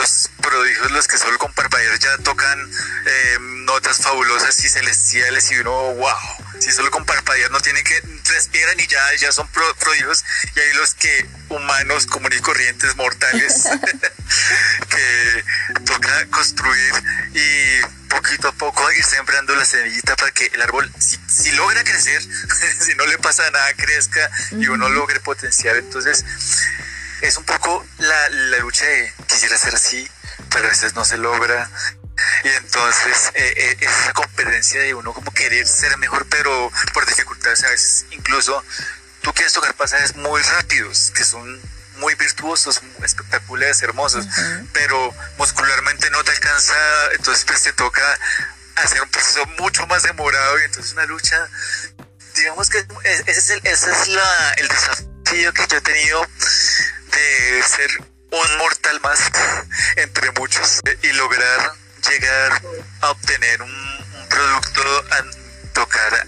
los 0.01 0.31
prodigios, 0.41 0.91
los 0.93 1.07
que 1.07 1.19
solo 1.19 1.39
con 1.39 1.53
parpadear 1.53 1.99
ya 1.99 2.17
tocan 2.19 2.59
eh, 3.07 3.39
notas 3.67 3.99
fabulosas 3.99 4.65
y 4.65 4.69
celestiales 4.69 5.51
y 5.53 5.59
uno, 5.59 5.95
wow, 5.95 6.17
si 6.59 6.71
solo 6.73 6.91
con 6.91 7.05
parpadear 7.05 7.51
no 7.51 7.61
tienen 7.61 7.85
que 7.85 8.01
respiran 8.27 8.81
y 8.81 8.87
ya, 8.87 9.01
ya 9.19 9.33
son 9.33 9.49
prodigios. 9.49 10.25
Y 10.57 10.61
hay 10.61 10.73
los 10.75 10.95
que 10.95 11.27
humanos 11.51 12.07
comunes 12.07 12.39
y 12.39 12.43
corrientes 12.43 12.97
mortales 12.97 13.65
que 14.89 15.45
toca 15.85 16.27
construir 16.31 16.95
y 17.35 18.09
poquito 18.09 18.49
a 18.49 18.53
poco 18.53 18.91
ir 18.93 19.05
sembrando 19.05 19.55
la 19.55 19.65
semillita 19.65 20.17
para 20.17 20.31
que 20.33 20.47
el 20.47 20.63
árbol, 20.63 20.91
si, 20.99 21.51
logra 21.53 21.83
crecer, 21.85 22.23
si 22.81 22.95
no 22.95 23.07
le 23.07 23.19
pasa 23.19 23.49
nada, 23.51 23.73
crezca 23.75 24.31
y 24.53 24.67
uno 24.67 24.89
logre 24.89 25.21
potenciar. 25.21 25.77
Entonces, 25.77 26.25
es 27.21 27.37
un 27.37 27.45
poco 27.45 27.85
la, 27.99 28.29
la 28.29 28.59
lucha 28.59 28.85
de 28.87 29.13
quisiera 29.27 29.57
ser 29.57 29.75
así, 29.75 30.09
pero 30.51 30.67
a 30.67 30.71
veces 30.71 30.95
no 30.95 31.05
se 31.05 31.19
logra. 31.19 31.71
Y 32.45 32.49
entonces 32.49 33.31
eh, 33.35 33.55
eh, 33.57 33.77
es 33.81 33.91
una 34.05 34.13
competencia 34.13 34.81
de 34.81 34.95
uno 34.95 35.13
como 35.13 35.33
querer 35.33 35.67
ser 35.67 35.97
mejor, 35.99 36.27
pero 36.29 36.71
por 36.93 37.07
dificultades 37.07 37.65
a 37.65 37.71
veces. 37.71 38.07
Incluso 38.11 38.63
tú 39.23 39.33
quieres 39.33 39.53
tocar 39.53 39.75
pasajes 39.75 40.17
muy 40.17 40.43
rápidos, 40.43 41.13
que 41.15 41.25
son 41.25 41.61
muy 41.97 42.15
virtuosos, 42.15 42.81
espectaculares, 43.05 43.83
hermosos, 43.83 44.27
pero 44.73 45.15
muscularmente 45.37 46.11
no 46.11 46.25
te 46.25 46.31
alcanza, 46.31 46.75
entonces 47.13 47.45
pues 47.45 47.63
te 47.63 47.73
toca 47.75 48.03
hacer 48.77 49.03
un 49.03 49.11
proceso 49.11 49.45
mucho 49.59 49.87
más 49.87 50.03
demorado 50.03 50.59
y 50.61 50.65
entonces 50.65 50.93
una 50.93 51.05
lucha, 51.05 51.49
digamos 52.35 52.71
que 52.71 52.79
ese 53.05 53.31
es 53.31 53.51
el, 53.51 53.61
ese 53.65 53.91
es 53.91 54.09
la, 54.09 54.53
el 54.57 54.69
desafío 54.69 55.53
que 55.53 55.67
yo 55.67 55.77
he 55.77 55.81
tenido 55.83 56.27
de 57.11 57.63
ser 57.63 57.91
un 58.31 58.59
mortal 58.59 59.01
más 59.03 59.31
entre 59.97 60.31
muchos 60.33 60.81
y 61.03 61.13
lograr 61.13 61.73
llegar 62.09 62.63
a 63.01 63.11
obtener 63.11 63.63
un, 63.63 63.91
producto 64.29 64.83
a 65.11 65.25
tocar 65.73 66.27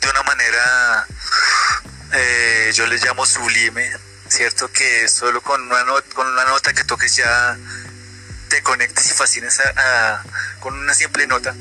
de 0.00 0.08
una 0.08 0.22
manera 0.22 1.06
eh, 2.14 2.72
yo 2.74 2.86
le 2.86 2.96
llamo 2.96 3.26
sublime 3.26 3.92
cierto 4.28 4.70
que 4.72 5.08
solo 5.08 5.40
con 5.42 5.60
una, 5.60 5.84
con 6.14 6.26
una 6.26 6.44
nota 6.44 6.72
que 6.72 6.84
toques 6.84 7.16
ya 7.16 7.56
te 8.48 8.62
conectes 8.62 9.10
y 9.10 9.14
fascines 9.14 9.60
a, 9.60 10.22
con 10.60 10.74
una 10.78 10.94
simple 10.94 11.26
nota, 11.26 11.54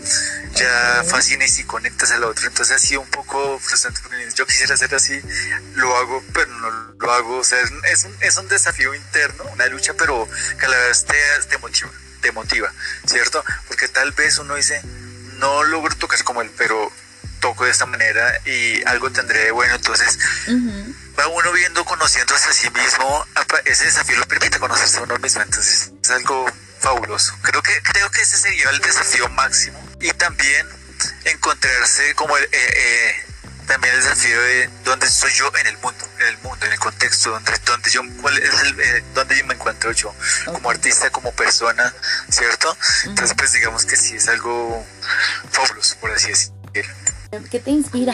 ya 0.54 1.04
fascines 1.08 1.58
y 1.60 1.64
conectas 1.64 2.12
a 2.12 2.20
la 2.20 2.28
otra. 2.28 2.48
Entonces 2.48 2.76
ha 2.76 2.80
sido 2.80 3.02
un 3.02 3.10
poco 3.10 3.60
frustrante 3.60 4.00
porque 4.02 4.28
yo 4.36 4.46
quisiera 4.46 4.74
hacer 4.74 4.94
así, 4.96 5.22
lo 5.76 5.96
hago, 5.98 6.24
pero 6.34 6.52
no 6.54 6.70
lo 6.70 7.12
hago. 7.14 7.38
O 7.38 7.44
sea, 7.44 7.60
es, 7.62 8.04
un, 8.06 8.16
es 8.22 8.38
un 8.38 8.48
desafío 8.48 8.94
interno, 8.94 9.44
una 9.54 9.68
lucha, 9.68 9.94
pero 9.98 10.28
que 10.60 10.66
a 10.66 10.70
la 10.70 10.78
vez 10.78 11.06
te, 11.06 11.16
te, 11.50 11.58
motiva, 11.58 11.92
te 12.22 12.32
motiva, 12.32 12.72
¿cierto? 13.06 13.44
Porque 13.68 13.88
tal 13.88 14.12
vez 14.12 14.38
uno 14.38 14.56
dice, 14.56 14.82
no 15.38 15.64
logro 15.64 15.96
tocar 15.96 16.24
como 16.24 16.42
él, 16.42 16.52
pero 16.58 16.92
toco 17.40 17.66
de 17.66 17.72
esta 17.72 17.86
manera 17.86 18.40
y 18.46 18.84
algo 18.88 19.12
tendré 19.12 19.52
bueno. 19.52 19.76
Entonces, 19.76 20.18
va 21.20 21.28
uno 21.28 21.52
viendo, 21.52 21.86
conociéndose 21.86 22.50
a 22.50 22.54
sí 22.54 22.70
mismo, 22.72 23.28
ese 23.66 23.86
desafío 23.86 24.18
lo 24.18 24.28
permite 24.28 24.60
conocerse 24.60 24.98
a 24.98 25.02
uno 25.04 25.18
mismo. 25.20 25.42
Entonces, 25.42 25.92
es 26.02 26.10
algo 26.10 26.46
fabuloso. 26.86 27.34
Creo 27.42 27.64
que, 27.64 27.82
creo 27.82 28.12
que 28.12 28.22
ese 28.22 28.38
sería 28.38 28.70
el 28.70 28.80
desafío 28.80 29.28
máximo. 29.30 29.84
Y 30.00 30.12
también 30.12 30.68
encontrarse 31.26 32.14
como 32.14 32.38
el, 32.38 32.44
eh, 32.44 32.50
eh, 32.54 33.26
también 33.66 33.96
el 33.96 34.04
desafío 34.04 34.40
de 34.40 34.70
dónde 34.84 35.08
estoy 35.08 35.32
yo 35.34 35.52
en 35.58 35.66
el 35.66 35.78
mundo, 35.80 36.08
en 36.20 36.28
el 36.28 36.38
mundo, 36.40 36.64
en 36.68 36.74
el 36.74 36.80
contexto, 36.80 37.32
donde, 37.32 37.52
donde 37.66 37.90
yo, 37.90 38.02
cuál 38.22 38.38
es 38.38 38.62
el, 38.62 38.80
eh, 38.80 39.04
donde 39.16 39.36
yo 39.36 39.46
me 39.48 39.56
encuentro 39.56 39.92
yo, 39.94 40.14
como 40.46 40.70
artista, 40.70 41.10
como 41.10 41.32
persona, 41.32 41.92
¿cierto? 42.30 42.78
Entonces, 43.06 43.36
pues 43.36 43.52
digamos 43.54 43.86
que 43.86 43.96
sí 43.96 44.18
es 44.18 44.28
algo 44.28 44.86
fabuloso, 45.52 45.98
por 45.98 46.12
así 46.12 46.28
decirlo. 46.30 46.54
¿Qué 47.50 47.60
te 47.60 47.72
inspira? 47.72 48.14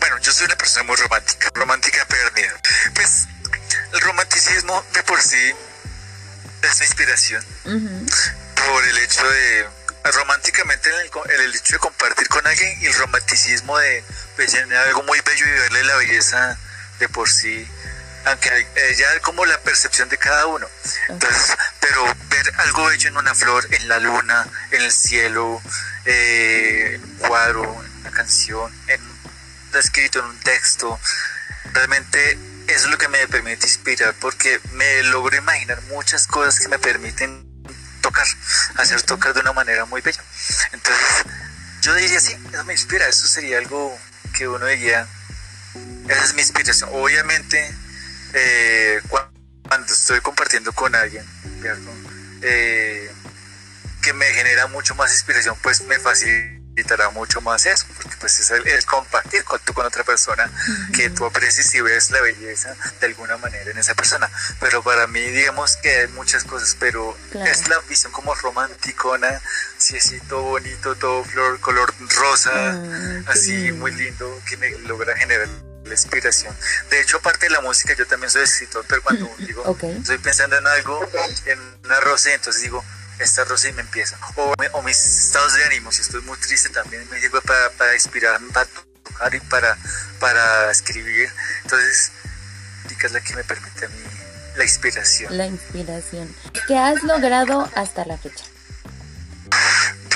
Bueno, 0.00 0.18
yo 0.18 0.32
soy 0.32 0.46
una 0.46 0.56
persona 0.56 0.82
muy 0.82 0.96
romántica, 0.96 1.50
romántica 1.54 2.04
perdida. 2.06 2.60
Pues 2.94 3.28
el 3.92 4.00
romanticismo 4.00 4.84
de 4.92 5.02
por 5.04 5.22
sí 5.22 5.54
es 6.62 6.80
mi 6.80 6.86
inspiración 6.86 7.44
por 7.64 8.84
el 8.84 8.98
hecho 8.98 9.28
de 9.28 9.66
románticamente 10.04 10.88
el, 10.88 11.40
el, 11.40 11.54
hecho 11.54 11.74
de 11.74 11.78
compartir 11.80 12.28
con 12.28 12.46
alguien 12.46 12.80
y 12.80 12.86
el 12.86 12.94
romanticismo 12.94 13.76
de 13.78 14.04
pues, 14.36 14.54
algo 14.54 15.02
muy 15.02 15.20
bello 15.20 15.46
y 15.46 15.50
verle 15.50 15.84
la 15.84 15.96
belleza 15.96 16.58
de 17.00 17.08
por 17.08 17.28
sí 17.28 17.68
aunque 18.24 18.66
ya 18.96 19.20
como 19.20 19.46
la 19.46 19.56
percepción 19.60 20.08
de 20.08 20.18
cada 20.18 20.46
uno. 20.46 20.68
Entonces 21.08 21.56
pero 21.80 22.04
ver 22.28 22.52
algo 22.58 22.86
bello 22.86 23.08
en 23.08 23.16
una 23.16 23.34
flor 23.34 23.66
en 23.72 23.88
la 23.88 23.98
luna 23.98 24.46
en 24.70 24.82
el 24.82 24.92
cielo 24.92 25.62
eh, 26.04 27.00
un 27.02 27.16
cuadro 27.16 27.84
en 27.84 28.00
una 28.00 28.10
canción 28.10 28.72
en 28.88 29.00
escrito 29.74 30.20
en 30.20 30.24
un 30.24 30.40
texto 30.40 30.98
realmente 31.72 32.38
eso 32.68 32.86
es 32.86 32.90
lo 32.90 32.98
que 32.98 33.08
me 33.08 33.26
permite 33.28 33.66
inspirar 33.66 34.14
porque 34.20 34.60
me 34.72 35.02
logro 35.04 35.36
imaginar 35.36 35.80
muchas 35.82 36.26
cosas 36.26 36.58
que 36.58 36.68
me 36.68 36.78
permiten 36.78 37.46
tocar, 38.00 38.26
hacer 38.76 39.02
tocar 39.02 39.34
de 39.34 39.40
una 39.40 39.52
manera 39.52 39.84
muy 39.84 40.00
bella. 40.00 40.22
Entonces, 40.72 41.24
yo 41.82 41.94
diría, 41.94 42.20
sí, 42.20 42.36
eso 42.52 42.64
me 42.64 42.72
inspira, 42.72 43.06
eso 43.08 43.26
sería 43.26 43.58
algo 43.58 43.96
que 44.36 44.48
uno 44.48 44.66
diría, 44.66 45.06
esa 46.08 46.24
es 46.24 46.34
mi 46.34 46.42
inspiración. 46.42 46.90
Obviamente, 46.92 47.74
eh, 48.32 49.00
cuando 49.08 49.92
estoy 49.92 50.20
compartiendo 50.20 50.72
con 50.72 50.94
alguien, 50.94 51.24
eh, 52.42 53.10
que 54.02 54.12
me 54.12 54.26
genera 54.26 54.66
mucho 54.68 54.94
más 54.94 55.12
inspiración, 55.12 55.56
pues 55.62 55.82
me 55.82 55.98
facilita 55.98 56.55
facilitará 56.76 57.10
mucho 57.10 57.40
más 57.40 57.64
eso, 57.64 57.86
porque 57.96 58.16
pues 58.20 58.38
es 58.38 58.50
el, 58.50 58.84
compartir 58.84 59.42
con, 59.44 59.58
tú 59.60 59.72
con 59.72 59.86
otra 59.86 60.04
persona 60.04 60.50
que 60.92 61.08
tú 61.08 61.24
aprecias 61.24 61.74
y 61.74 61.80
ves 61.80 62.10
la 62.10 62.20
belleza 62.20 62.74
de 63.00 63.06
alguna 63.06 63.38
manera 63.38 63.70
en 63.70 63.78
esa 63.78 63.94
persona. 63.94 64.30
Pero 64.60 64.82
para 64.82 65.06
mí, 65.06 65.20
digamos 65.20 65.76
que 65.76 66.00
hay 66.00 66.08
muchas 66.08 66.44
cosas, 66.44 66.76
pero 66.78 67.16
es 67.32 67.68
la 67.68 67.78
visión 67.88 68.12
como 68.12 68.34
romanticona, 68.34 69.40
sí, 69.78 69.96
así 69.96 70.20
todo 70.28 70.42
bonito, 70.42 70.94
todo 70.96 71.24
flor, 71.24 71.58
color 71.60 71.94
rosa, 72.14 72.50
ah, 72.52 73.22
así 73.28 73.72
muy 73.72 73.92
lindo, 73.92 74.40
que 74.46 74.56
me 74.58 74.70
logra 74.80 75.16
generar 75.16 75.48
la 75.84 75.92
inspiración. 75.92 76.54
De 76.90 77.00
hecho, 77.00 77.18
aparte 77.18 77.46
de 77.46 77.52
la 77.52 77.60
música, 77.62 77.94
yo 77.94 78.06
también 78.06 78.30
soy 78.30 78.42
escritor, 78.42 78.84
pero 78.86 79.02
cuando 79.02 79.30
digo, 79.38 79.64
estoy 79.80 80.18
pensando 80.18 80.58
en 80.58 80.66
algo, 80.66 81.08
en 81.46 81.58
una 81.84 82.00
rosa, 82.00 82.34
entonces 82.34 82.62
digo, 82.62 82.84
esta 83.18 83.44
rosa 83.44 83.68
y 83.68 83.72
me 83.72 83.82
empieza. 83.82 84.18
O, 84.36 84.82
mis 84.82 84.98
estados 84.98 85.54
de 85.54 85.64
ánimo, 85.64 85.90
si 85.92 86.02
estoy 86.02 86.22
muy 86.22 86.38
triste 86.38 86.68
también 86.68 87.08
me 87.10 87.20
sirve 87.20 87.40
para, 87.42 87.70
para 87.70 87.94
inspirarme, 87.94 88.52
para 88.52 88.66
tocar 89.02 89.34
y 89.34 89.40
para, 89.40 89.76
para 90.20 90.70
escribir. 90.70 91.30
Entonces, 91.62 92.12
es 93.06 93.12
la 93.12 93.20
que 93.20 93.34
me 93.34 93.44
permite 93.44 93.86
a 93.86 93.88
mí 93.88 94.02
la 94.56 94.64
inspiración. 94.64 95.36
La 95.36 95.46
inspiración. 95.46 96.34
¿Qué 96.66 96.76
has 96.76 97.02
logrado 97.02 97.70
hasta 97.74 98.04
la 98.04 98.18
fecha? 98.18 98.44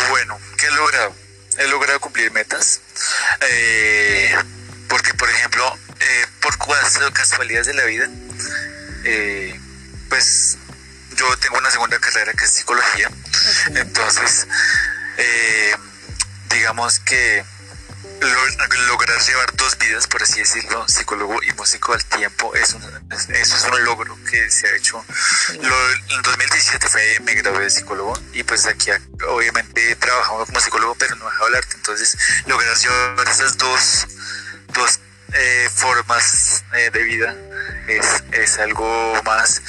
Bueno, 0.09 0.39
¿qué 0.57 0.67
he 0.67 0.71
logrado? 0.71 1.15
He 1.59 1.69
logrado 1.69 2.01
cumplir 2.01 2.33
metas. 2.33 2.81
Eh, 3.41 4.35
porque, 4.89 5.15
por 5.15 5.29
ejemplo, 5.29 5.79
eh, 6.01 6.27
por 6.41 6.57
casualidades 7.13 7.67
de 7.67 7.75
la 7.75 7.85
vida, 7.85 8.09
eh, 9.05 9.61
pues 10.09 10.59
yo 11.21 11.37
tengo 11.37 11.59
una 11.59 11.71
segunda 11.71 11.99
carrera 11.99 12.33
que 12.33 12.45
es 12.45 12.51
psicología. 12.51 13.11
Entonces, 13.75 14.47
eh, 15.19 15.77
digamos 16.49 16.99
que 17.01 17.45
lograr 18.89 19.21
llevar 19.21 19.55
dos 19.57 19.77
vidas, 19.79 20.07
por 20.07 20.23
así 20.23 20.41
decirlo, 20.41 20.87
psicólogo 20.89 21.43
y 21.43 21.53
músico 21.53 21.93
al 21.93 22.05
tiempo, 22.05 22.55
es 22.55 22.71
eso 22.71 23.57
es 23.57 23.65
un 23.71 23.85
logro 23.85 24.19
que 24.31 24.51
se 24.51 24.67
ha 24.67 24.77
hecho. 24.77 25.05
en 25.51 26.23
2017 26.23 26.89
fue, 26.89 27.19
me 27.21 27.35
gradué 27.35 27.65
de 27.65 27.71
psicólogo 27.71 28.19
y 28.33 28.43
pues 28.43 28.67
aquí 28.67 28.91
obviamente 29.29 29.91
he 29.91 29.97
trabajado 29.97 30.47
como 30.47 30.61
psicólogo, 30.61 30.95
pero 30.97 31.17
no 31.17 31.29
he 31.29 31.31
dejado 31.31 31.49
el 31.49 31.55
arte. 31.57 31.77
Entonces, 31.77 32.17
lograr 32.47 32.77
llevar 32.77 33.29
esas 33.29 33.57
dos, 33.59 34.07
dos 34.75 35.01
eh, 35.33 35.69
formas 35.75 36.65
eh, 36.75 36.91
de 36.91 37.03
vida 37.05 37.37
es, 37.89 38.23
es 38.33 38.59
algo 38.59 39.23
más 39.25 39.63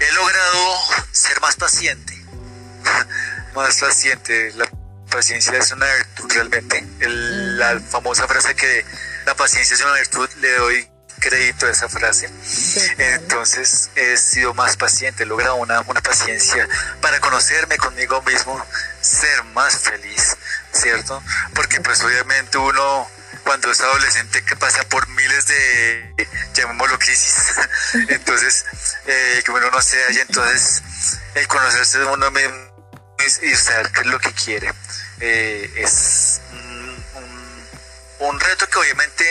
he 0.00 0.12
logrado 0.12 0.78
ser 1.12 1.40
más 1.40 1.56
paciente, 1.56 2.14
más 3.54 3.78
paciente. 3.78 4.52
La 4.56 4.68
paciencia 5.10 5.56
es 5.58 5.70
una 5.72 5.86
virtud 5.86 6.32
realmente. 6.32 6.86
la 7.00 7.80
famosa 7.80 8.26
frase 8.26 8.54
que 8.54 8.84
la 9.26 9.34
paciencia 9.34 9.74
es 9.74 9.80
una 9.82 9.94
virtud, 9.94 10.28
le 10.40 10.52
doy 10.52 10.90
crédito 11.20 11.66
a 11.66 11.70
esa 11.70 11.88
frase. 11.88 12.28
Entonces 12.98 13.90
he 13.94 14.16
sido 14.16 14.54
más 14.54 14.76
paciente, 14.76 15.22
he 15.22 15.26
logrado 15.26 15.56
una, 15.56 15.80
una 15.82 16.00
paciencia 16.00 16.68
para 17.00 17.20
conocerme 17.20 17.76
conmigo 17.78 18.20
mismo, 18.22 18.62
ser 19.00 19.44
más 19.54 19.78
feliz, 19.78 20.36
¿cierto? 20.72 21.22
Porque 21.54 21.80
pues 21.80 22.02
obviamente 22.02 22.58
uno 22.58 23.08
cuando 23.44 23.70
es 23.70 23.80
adolescente 23.80 24.42
que 24.42 24.56
pasa 24.56 24.82
por 24.88 25.06
miles 25.08 25.46
de, 25.46 26.28
llamémoslo 26.54 26.98
crisis, 26.98 27.52
entonces, 28.08 28.64
eh, 29.06 29.42
que 29.44 29.50
uno 29.50 29.70
no 29.70 29.80
se 29.82 30.02
halla, 30.02 30.22
entonces, 30.22 30.82
el 31.34 31.46
conocerse 31.46 31.98
de 31.98 32.06
uno 32.06 32.30
mismo 32.30 32.74
y 33.42 33.54
saber 33.54 33.90
qué 33.92 34.00
es 34.00 34.06
lo 34.06 34.18
que 34.18 34.32
quiere, 34.32 34.72
eh, 35.20 35.70
es 35.76 36.40
un, 38.20 38.40
reto 38.40 38.68
que 38.68 38.78
obviamente 38.78 39.24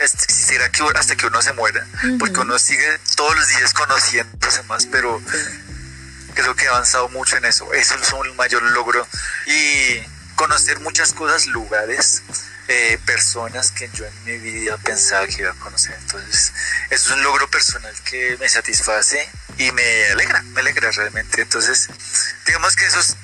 existirá 0.00 0.70
que 0.70 0.82
hasta 0.94 1.14
que 1.16 1.26
uno 1.26 1.40
se 1.40 1.52
muera, 1.52 1.86
porque 2.18 2.40
uno 2.40 2.58
sigue 2.58 2.98
todos 3.16 3.36
los 3.36 3.48
días 3.48 3.72
conociéndose 3.72 4.62
más, 4.64 4.86
pero 4.86 5.22
creo 6.34 6.54
que 6.54 6.64
he 6.64 6.68
avanzado 6.68 7.08
mucho 7.10 7.36
en 7.36 7.44
eso, 7.44 7.72
eso 7.72 7.94
es 7.94 8.12
un 8.12 8.34
mayor 8.36 8.62
logro 8.62 9.06
y 9.46 10.02
conocer 10.36 10.80
muchas 10.80 11.12
cosas, 11.12 11.46
lugares, 11.46 12.22
eh, 12.72 13.00
personas 13.04 13.72
que 13.72 13.90
yo 13.92 14.06
en 14.06 14.24
mi 14.24 14.38
vida 14.38 14.78
pensaba 14.78 15.26
que 15.26 15.42
iba 15.42 15.50
a 15.50 15.54
conocer. 15.54 15.92
Entonces, 16.02 16.52
es 16.88 17.08
un 17.08 17.20
logro 17.24 17.50
personal 17.50 17.92
que 18.08 18.36
me 18.38 18.48
satisface 18.48 19.28
y 19.58 19.72
me 19.72 20.06
alegra, 20.12 20.40
me 20.42 20.60
alegra 20.60 20.92
realmente. 20.92 21.42
Entonces, 21.42 21.88
digamos 22.46 22.76
que 22.76 22.86
esos, 22.86 23.16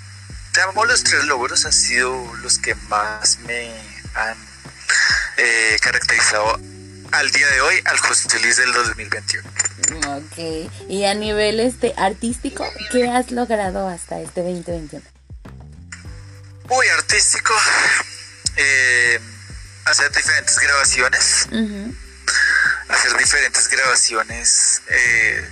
digamos, 0.52 0.88
los 0.88 1.04
tres 1.04 1.24
logros 1.26 1.64
han 1.64 1.72
sido 1.72 2.35
los 2.42 2.59
que 2.59 2.74
más 2.88 3.38
me 3.46 3.70
han 4.14 4.37
eh, 5.37 5.76
caracterizado 5.80 6.61
al 7.12 7.30
día 7.30 7.48
de 7.48 7.61
hoy, 7.61 7.80
al 7.85 7.98
José 7.98 8.40
del 8.40 8.72
2021. 8.72 9.48
Ok, 10.09 10.72
y 10.88 11.04
a 11.04 11.14
nivel 11.14 11.61
este 11.61 11.94
artístico, 11.96 12.66
¿qué 12.90 13.09
has 13.09 13.30
logrado 13.30 13.87
hasta 13.87 14.20
este 14.20 14.42
2021? 14.42 15.06
Uy, 16.68 16.88
artístico. 16.88 17.54
Eh, 18.56 19.20
hacer 19.87 20.11
diferentes 20.11 20.59
grabaciones, 20.59 21.46
hacer 22.88 23.16
diferentes 23.16 23.68
grabaciones, 23.68 24.83
eh, 24.88 25.51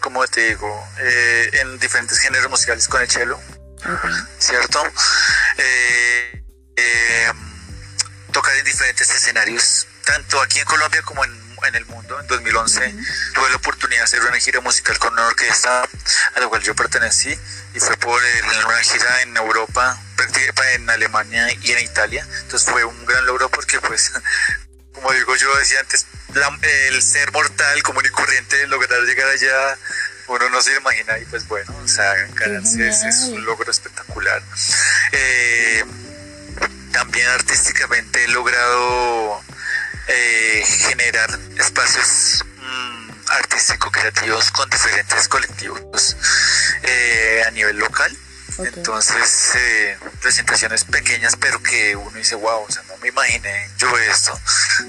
como 0.00 0.26
te 0.28 0.48
digo, 0.48 0.88
eh, 1.00 1.50
en 1.54 1.78
diferentes 1.78 2.18
géneros 2.18 2.48
musicales 2.50 2.86
con 2.88 3.02
el 3.02 3.10
cello, 3.10 3.38
¿cierto? 4.38 4.82
Eh, 5.58 6.44
tocar 8.32 8.56
en 8.56 8.64
diferentes 8.64 9.10
escenarios, 9.10 9.86
tanto 10.04 10.40
aquí 10.40 10.60
en 10.60 10.64
Colombia 10.64 11.02
como 11.02 11.24
en, 11.24 11.39
el 11.74 11.86
mundo. 11.86 12.18
En 12.20 12.26
2011 12.26 12.94
tuve 13.34 13.50
la 13.50 13.56
oportunidad 13.56 14.00
de 14.00 14.04
hacer 14.04 14.20
una 14.22 14.38
gira 14.38 14.60
musical 14.60 14.98
con 14.98 15.12
una 15.12 15.26
orquesta 15.26 15.82
a 16.34 16.40
la 16.40 16.48
cual 16.48 16.62
yo 16.62 16.74
pertenecí 16.74 17.36
y 17.74 17.80
fue 17.80 17.96
por 17.96 18.20
una 18.66 18.82
gira 18.82 19.22
en 19.22 19.36
Europa 19.36 20.00
en 20.74 20.90
Alemania 20.90 21.48
y 21.62 21.72
en 21.72 21.78
Italia. 21.80 22.26
Entonces 22.42 22.70
fue 22.70 22.84
un 22.84 23.06
gran 23.06 23.24
logro 23.26 23.48
porque 23.50 23.80
pues, 23.80 24.12
como 24.92 25.12
digo 25.12 25.34
yo 25.36 25.54
decía 25.56 25.80
antes, 25.80 26.06
el 26.62 27.02
ser 27.02 27.32
mortal, 27.32 27.82
común 27.82 28.04
y 28.06 28.10
corriente, 28.10 28.66
lograr 28.68 29.00
llegar 29.02 29.28
allá, 29.28 29.78
uno 30.28 30.48
no 30.50 30.62
se 30.62 30.76
imagina 30.76 31.18
y 31.18 31.24
pues 31.26 31.46
bueno, 31.48 31.74
o 31.82 31.88
sea, 31.88 32.14
es, 32.14 33.18
un 33.24 33.44
logro 33.44 33.70
espectacular. 33.70 34.42
Eh, 35.12 35.84
también 36.92 37.28
artísticamente 37.28 38.24
he 38.24 38.28
logrado 38.28 39.42
eh, 40.10 40.64
generar 40.66 41.38
espacios 41.58 42.44
mm, 42.56 43.10
artístico 43.28 43.90
creativos 43.90 44.50
con 44.50 44.68
diferentes 44.68 45.28
colectivos 45.28 46.16
eh, 46.82 47.44
a 47.46 47.50
nivel 47.52 47.78
local 47.78 48.16
entonces, 48.58 49.54
eh, 49.54 49.98
presentaciones 50.20 50.84
pequeñas, 50.84 51.36
pero 51.36 51.62
que 51.62 51.96
uno 51.96 52.10
dice, 52.16 52.34
wow, 52.34 52.62
o 52.62 52.70
sea, 52.70 52.82
no 52.88 52.96
me 52.98 53.08
imaginé 53.08 53.70
yo 53.78 53.96
esto, 53.98 54.38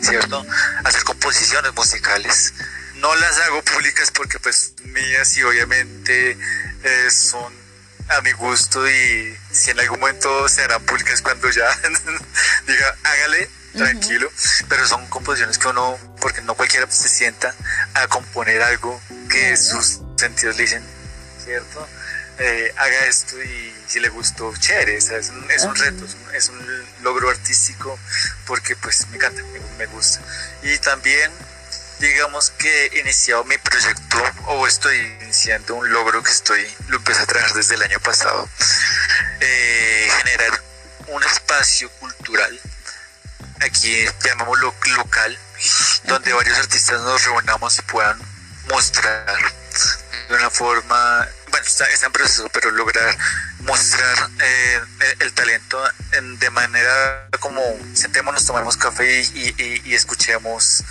¿cierto? 0.02 0.46
Hacer 0.84 1.04
composiciones 1.04 1.74
musicales. 1.74 2.54
No 2.96 3.16
las 3.16 3.40
hago 3.40 3.62
públicas 3.64 4.12
porque 4.12 4.40
pues 4.40 4.74
mías 4.84 5.36
y 5.38 5.44
obviamente 5.44 6.38
eh, 6.84 7.12
son 7.12 7.54
a 8.10 8.22
mi 8.22 8.32
gusto 8.34 8.88
y 8.90 9.38
si 9.52 9.72
en 9.72 9.80
algún 9.80 10.00
momento 10.00 10.50
se 10.50 10.64
harán 10.64 10.84
públicas 10.84 11.22
cuando 11.22 11.50
ya 11.50 11.66
diga, 12.68 12.96
hágale, 13.04 13.50
tranquilo, 13.74 14.30
pero 14.70 14.88
son 14.88 15.06
composiciones 15.08 15.58
que 15.58 15.68
uno, 15.68 15.98
porque 16.20 16.42
no 16.42 16.56
cualquiera 16.56 16.90
se 16.90 17.10
sienta 17.10 17.54
a 17.94 18.08
componer 18.08 18.62
algo 18.62 19.02
que 19.30 19.56
sus 19.58 20.02
sentidos 20.18 20.58
le 20.58 20.64
dicen, 20.64 20.84
¿cierto? 21.44 21.88
Eh, 22.40 22.74
haga 22.78 23.06
esto 23.06 23.42
y 23.44 23.74
si 23.88 24.00
le 24.00 24.10
gustó, 24.10 24.52
chévere, 24.58 24.96
es, 24.96 25.10
un, 25.30 25.52
es 25.52 25.64
un 25.64 25.76
reto, 25.76 26.06
es 26.34 26.50
un, 26.50 26.82
logro 27.04 27.30
artístico 27.30 28.00
porque 28.46 28.76
pues 28.76 29.08
me 29.10 29.18
encanta, 29.18 29.42
me, 29.78 29.86
gusta. 29.88 30.22
Y 30.64 30.78
también 30.80 31.32
digamos 32.00 32.52
que 32.52 32.88
he 32.88 33.00
iniciado 33.02 33.44
mi 33.44 33.58
proyecto 33.58 34.18
o 34.48 34.66
estoy 34.66 34.98
iniciando 35.22 35.76
un 35.76 35.92
logro 35.92 36.24
que 36.24 36.32
estoy, 36.32 36.66
lo 36.88 36.98
empecé 36.98 37.22
a 37.22 37.26
trabajar 37.26 37.56
desde 37.56 37.76
el 37.76 37.84
año 37.84 38.00
pasado, 38.00 38.48
eh, 39.40 40.10
generar 40.24 40.64
un 41.08 41.24
espacio 41.24 41.90
cultural, 42.00 42.60
aquí 43.62 44.06
llamémoslo 44.24 44.74
local, 44.98 45.40
donde 46.06 46.34
varios 46.34 46.58
artistas 46.58 47.02
nos 47.02 47.24
reunamos 47.24 47.78
y 47.80 47.82
puedan 47.84 48.20
mostrar 48.70 49.38
de 50.30 50.36
una 50.36 50.50
forma 50.50 51.28
bueno, 51.50 51.66
está, 51.66 51.86
en 52.06 52.12
proceso, 52.12 52.50
pero 52.54 52.72
lograr 52.72 53.18
mostrar 53.60 54.30
eh, 54.40 54.82
el 55.20 55.34
talento 55.34 55.82
de 56.12 56.50
manera 56.50 57.28
como 57.40 57.62
sentémonos, 57.94 58.46
tomemos 58.46 58.78
café 58.78 59.22
y, 59.22 59.94
escuchemos 59.94 60.84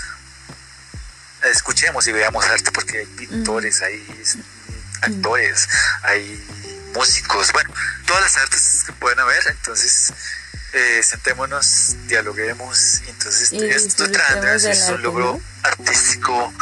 escuchemos 1.42 2.06
y 2.06 2.12
veamos 2.12 2.44
arte 2.44 2.70
porque 2.70 2.98
hay 2.98 3.06
pintores, 3.06 3.80
hay 3.80 4.06
actores, 5.00 5.68
hay 6.02 6.46
músicos, 6.94 7.50
bueno, 7.52 7.72
todas 8.06 8.22
las 8.22 8.36
artes 8.36 8.84
que 8.84 8.92
pueden 8.92 9.20
haber, 9.20 9.46
entonces 9.48 10.12
eh, 10.72 11.02
sentémonos, 11.02 11.96
dialoguemos, 12.06 13.02
entonces 13.08 13.52
esto 13.52 14.04
es 14.04 14.88
un 14.88 15.02
logro 15.02 15.40
artístico 15.62 16.52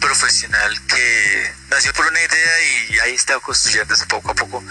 profesional 0.00 0.86
que 0.86 1.52
nació 1.70 1.92
por 1.92 2.06
una 2.06 2.20
idea 2.20 2.62
y 2.90 2.98
ahí 3.00 3.14
está 3.14 3.38
construyéndose 3.40 4.06
poco 4.06 4.30
a 4.30 4.34
poco, 4.34 4.62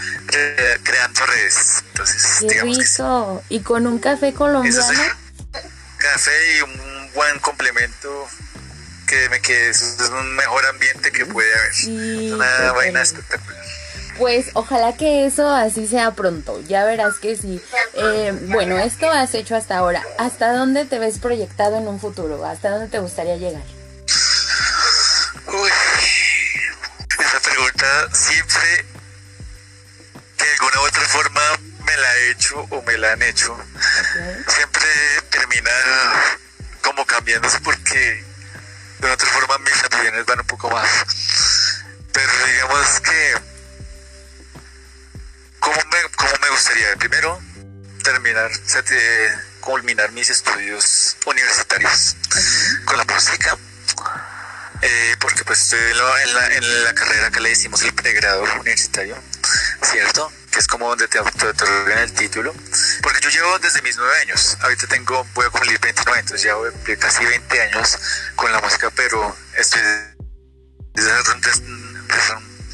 creando 0.82 1.26
redes. 1.26 1.82
Entonces, 1.88 2.44
Qué 2.48 2.62
rico. 2.62 3.44
y 3.48 3.60
con 3.60 3.86
un 3.86 3.98
café 3.98 4.32
colombiano. 4.32 4.86
café 5.98 6.56
y 6.56 6.62
un 6.62 7.12
buen 7.14 7.38
complemento 7.40 8.28
que 9.06 9.28
me 9.28 9.40
quede, 9.40 9.70
es 9.70 9.96
un 10.10 10.34
mejor 10.36 10.66
ambiente 10.66 11.12
que 11.12 11.26
puede 11.26 11.52
haber. 11.54 12.32
una 12.34 12.72
vaina 12.72 13.02
espectacular. 13.02 13.65
Pues 14.18 14.50
ojalá 14.54 14.96
que 14.96 15.26
eso 15.26 15.48
así 15.48 15.86
sea 15.86 16.12
pronto. 16.12 16.60
Ya 16.62 16.84
verás 16.84 17.16
que 17.20 17.36
sí. 17.36 17.60
Eh, 17.94 18.32
bueno, 18.48 18.78
esto 18.78 19.10
has 19.10 19.34
hecho 19.34 19.56
hasta 19.56 19.78
ahora. 19.78 20.02
¿Hasta 20.18 20.52
dónde 20.52 20.84
te 20.84 20.98
ves 20.98 21.18
proyectado 21.18 21.76
en 21.76 21.88
un 21.88 22.00
futuro? 22.00 22.44
¿Hasta 22.44 22.70
dónde 22.70 22.88
te 22.88 22.98
gustaría 22.98 23.36
llegar? 23.36 23.62
Uy, 25.46 25.70
esa 27.18 27.40
pregunta 27.40 28.08
siempre 28.12 28.84
de 30.38 30.50
alguna 30.52 30.80
u 30.80 30.86
otra 30.86 31.02
forma 31.02 31.40
me 31.84 31.96
la 31.96 32.16
he 32.16 32.30
hecho 32.30 32.66
o 32.70 32.82
me 32.82 32.98
la 32.98 33.12
han 33.12 33.22
hecho. 33.22 33.56
Siempre 34.48 34.88
termina 35.30 35.70
como 36.82 37.04
cambiándose 37.06 37.60
porque 37.60 38.24
de 38.98 39.10
otra 39.10 39.28
forma 39.28 39.58
mis 39.58 39.84
ambiciones 39.84 40.26
van 40.26 40.40
un 40.40 40.46
poco 40.46 40.70
más. 40.70 40.88
Pero 42.12 42.32
digamos 42.46 43.00
que, 43.00 43.34
¿cómo 45.66 45.80
me, 45.90 45.98
cómo 46.16 46.32
me 46.42 46.50
gustaría? 46.50 46.94
Primero, 46.96 47.40
terminar, 48.04 48.50
culminar 49.60 50.12
mis 50.12 50.30
estudios 50.30 51.16
universitarios 51.26 52.16
con 52.84 52.96
la 52.96 53.04
música 53.04 53.58
eh, 54.82 55.16
porque 55.18 55.42
pues 55.44 55.62
estoy 55.62 55.80
en 55.90 55.98
la, 56.34 56.54
en, 56.54 56.84
la, 56.84 56.94
carrera 56.94 57.30
que 57.30 57.40
le 57.40 57.48
decimos 57.48 57.82
el 57.82 57.92
pregrado 57.94 58.44
universitario, 58.60 59.16
¿cierto? 59.82 60.30
Que 60.52 60.60
es 60.60 60.66
como 60.68 60.88
donde 60.88 61.08
te, 61.08 61.18
otorgan 61.18 61.98
el 61.98 62.12
título. 62.12 62.54
Porque 63.02 63.20
yo 63.22 63.30
llevo 63.30 63.58
desde 63.58 63.82
mis 63.82 63.96
nueve 63.96 64.20
años, 64.20 64.56
ahorita 64.60 64.86
tengo, 64.86 65.26
voy 65.34 65.46
a 65.46 65.50
cumplir 65.50 65.80
29, 65.80 66.20
entonces 66.20 66.44
llevo 66.46 66.66
casi 67.00 67.24
20 67.24 67.62
años 67.62 67.98
con 68.36 68.52
la 68.52 68.60
música, 68.60 68.90
pero 68.94 69.34
estoy 69.56 69.80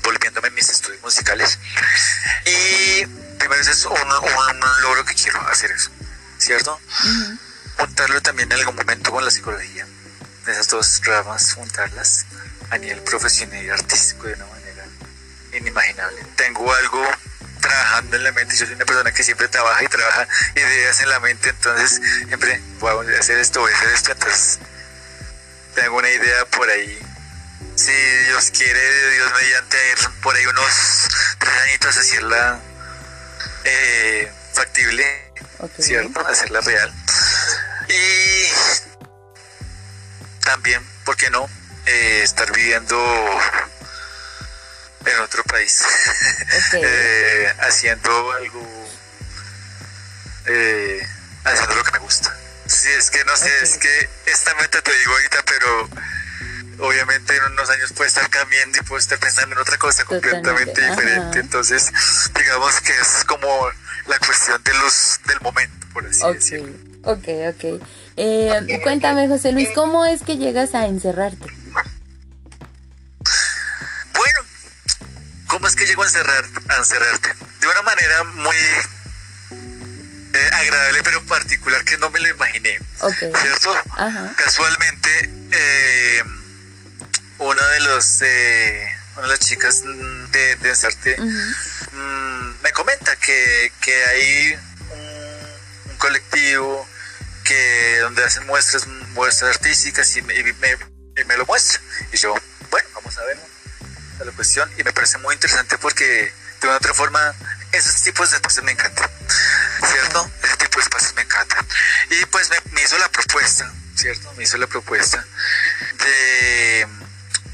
volviéndome 0.02 0.50
mis 0.50 0.68
estudios 0.68 1.02
musicales. 1.02 1.58
Y 2.46 3.06
primero 3.38 3.60
es 3.60 3.84
un, 3.84 3.92
un, 3.92 4.82
logro 4.82 5.04
que 5.04 5.14
quiero 5.14 5.40
hacer 5.48 5.70
eso, 5.70 5.90
¿cierto? 6.38 6.80
Juntarlo 7.78 8.20
también 8.20 8.50
en 8.52 8.58
algún 8.58 8.76
momento 8.76 9.10
con 9.10 9.24
la 9.24 9.30
psicología 9.30 9.86
esas 10.50 10.68
dos 10.68 11.00
ramas, 11.04 11.54
juntarlas 11.54 12.26
a 12.70 12.78
nivel 12.78 13.00
profesional 13.02 13.64
y 13.64 13.68
artístico 13.68 14.26
de 14.26 14.34
una 14.34 14.46
manera 14.46 14.84
inimaginable. 15.52 16.24
Tengo 16.36 16.72
algo 16.72 17.04
trabajando 17.60 18.16
en 18.16 18.24
la 18.24 18.32
mente, 18.32 18.56
yo 18.56 18.66
soy 18.66 18.74
una 18.74 18.84
persona 18.84 19.12
que 19.12 19.22
siempre 19.22 19.46
trabaja 19.48 19.84
y 19.84 19.88
trabaja 19.88 20.26
ideas 20.56 21.00
en 21.00 21.08
la 21.08 21.20
mente, 21.20 21.50
entonces 21.50 22.00
siempre 22.26 22.60
voy 22.80 23.14
a 23.14 23.18
hacer 23.18 23.38
esto, 23.38 23.60
voy 23.60 23.72
a 23.72 23.76
hacer 23.76 23.88
esto, 23.90 24.12
entonces 24.12 24.58
tengo 25.74 25.96
una 25.96 26.10
idea 26.10 26.44
por 26.46 26.68
ahí. 26.68 26.98
Si 27.74 27.92
Dios 27.92 28.50
quiere, 28.50 29.10
Dios 29.14 29.32
mediante 29.40 29.78
por 30.22 30.36
ahí 30.36 30.46
unos 30.46 31.08
tres 31.38 31.52
añitos 31.62 31.96
hacerla 31.96 32.60
eh, 33.64 34.32
factible, 34.52 35.32
¿cierto? 35.78 36.26
Hacerla 36.26 36.60
real. 36.60 36.92
Y 37.88 38.48
también, 40.44 40.86
¿por 41.04 41.16
qué 41.16 41.30
no? 41.30 41.48
Eh, 41.86 42.20
estar 42.22 42.50
viviendo 42.52 42.96
en 45.04 45.20
otro 45.20 45.42
país, 45.44 45.82
eh, 46.74 47.54
haciendo 47.60 48.32
algo, 48.32 48.90
eh, 50.46 51.06
haciendo 51.44 51.74
lo 51.74 51.84
que 51.84 51.92
me 51.92 51.98
gusta. 51.98 52.36
Si 52.66 52.88
es 52.88 53.10
que 53.10 53.24
no 53.24 53.36
sé, 53.36 53.50
es 53.62 53.78
que 53.78 54.08
esta 54.26 54.54
meta 54.54 54.80
te 54.80 54.92
digo 54.92 55.12
ahorita, 55.12 55.42
pero 55.44 55.88
obviamente 56.82 57.36
en 57.36 57.52
unos 57.52 57.70
años 57.70 57.92
puede 57.92 58.08
estar 58.08 58.28
cambiando 58.28 58.78
y 58.78 58.82
puedo 58.82 58.98
estar 58.98 59.18
pensando 59.18 59.54
en 59.54 59.60
otra 59.60 59.78
cosa 59.78 60.04
completamente 60.04 60.80
diferente. 60.80 61.38
Entonces, 61.38 61.90
digamos 62.34 62.80
que 62.80 62.92
es 62.92 63.24
como 63.24 63.48
la 64.06 64.18
cuestión 64.18 64.62
de 64.62 64.74
los 64.74 65.20
del 65.26 65.40
momento, 65.40 65.86
por 65.92 66.06
así 66.06 66.26
decirlo. 66.32 66.76
Ok, 67.04 67.28
ok. 67.50 67.82
Eh, 68.16 68.80
cuéntame, 68.82 69.28
José 69.28 69.52
Luis, 69.52 69.68
¿cómo 69.74 70.04
es 70.04 70.22
que 70.22 70.36
llegas 70.36 70.74
a 70.74 70.86
encerrarte? 70.86 71.46
Bueno, 74.14 74.40
¿cómo 75.46 75.68
es 75.68 75.76
que 75.76 75.86
llego 75.86 76.02
a, 76.02 76.06
encerrar, 76.06 76.44
a 76.68 76.76
encerrarte? 76.76 77.28
De 77.60 77.66
una 77.68 77.82
manera 77.82 78.24
muy 78.24 78.56
eh, 80.34 80.50
agradable, 80.52 81.02
pero 81.04 81.22
particular 81.26 81.84
que 81.84 81.96
no 81.98 82.10
me 82.10 82.20
lo 82.20 82.28
imaginé. 82.28 82.78
¿Cierto? 83.08 83.74
Casualmente, 84.36 85.30
eh, 85.52 86.22
una 87.38 87.66
de 87.68 87.80
los 87.80 88.20
una 89.16 89.22
de 89.22 89.28
las 89.28 89.40
chicas 89.40 89.82
de, 89.82 90.56
de 90.56 90.68
Ensarte 90.68 91.16
mm, 91.20 92.62
me 92.62 92.72
comenta 92.72 93.14
que, 93.16 93.72
que 93.80 94.04
hay 94.04 94.58
un 95.90 95.96
colectivo 95.98 96.88
que 97.42 97.98
donde 98.00 98.24
hacen 98.24 98.46
muestras, 98.46 98.86
muestras 98.86 99.56
artísticas 99.56 100.16
y 100.16 100.22
me, 100.22 100.34
me, 101.26 101.36
lo 101.36 101.46
muestra. 101.46 101.80
Y 102.12 102.16
yo, 102.16 102.34
bueno, 102.70 102.88
vamos 102.94 103.18
a 103.18 103.24
ver 103.24 103.38
la 104.24 104.32
cuestión. 104.32 104.70
Y 104.78 104.84
me 104.84 104.92
parece 104.92 105.18
muy 105.18 105.34
interesante 105.34 105.78
porque 105.78 106.32
de 106.60 106.68
una 106.68 106.76
otra 106.76 106.94
forma 106.94 107.34
esos 107.72 108.02
tipos 108.02 108.30
de 108.30 108.36
espacios 108.36 108.64
me 108.64 108.72
encantan, 108.72 109.10
¿cierto? 109.90 110.30
Ese 110.42 110.56
tipo 110.56 110.78
de 110.78 110.82
espacios 110.82 111.14
me 111.14 111.22
encantan. 111.22 111.66
Y 112.10 112.24
pues 112.26 112.50
me, 112.70 112.82
hizo 112.82 112.98
la 112.98 113.08
propuesta, 113.08 113.72
¿cierto? 113.94 114.32
Me 114.36 114.44
hizo 114.44 114.58
la 114.58 114.66
propuesta 114.66 115.24
de 115.98 116.86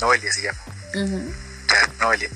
Noelia 0.01 0.33
se 0.33 0.43
llama. 0.43 0.59
Noelia. 2.01 2.31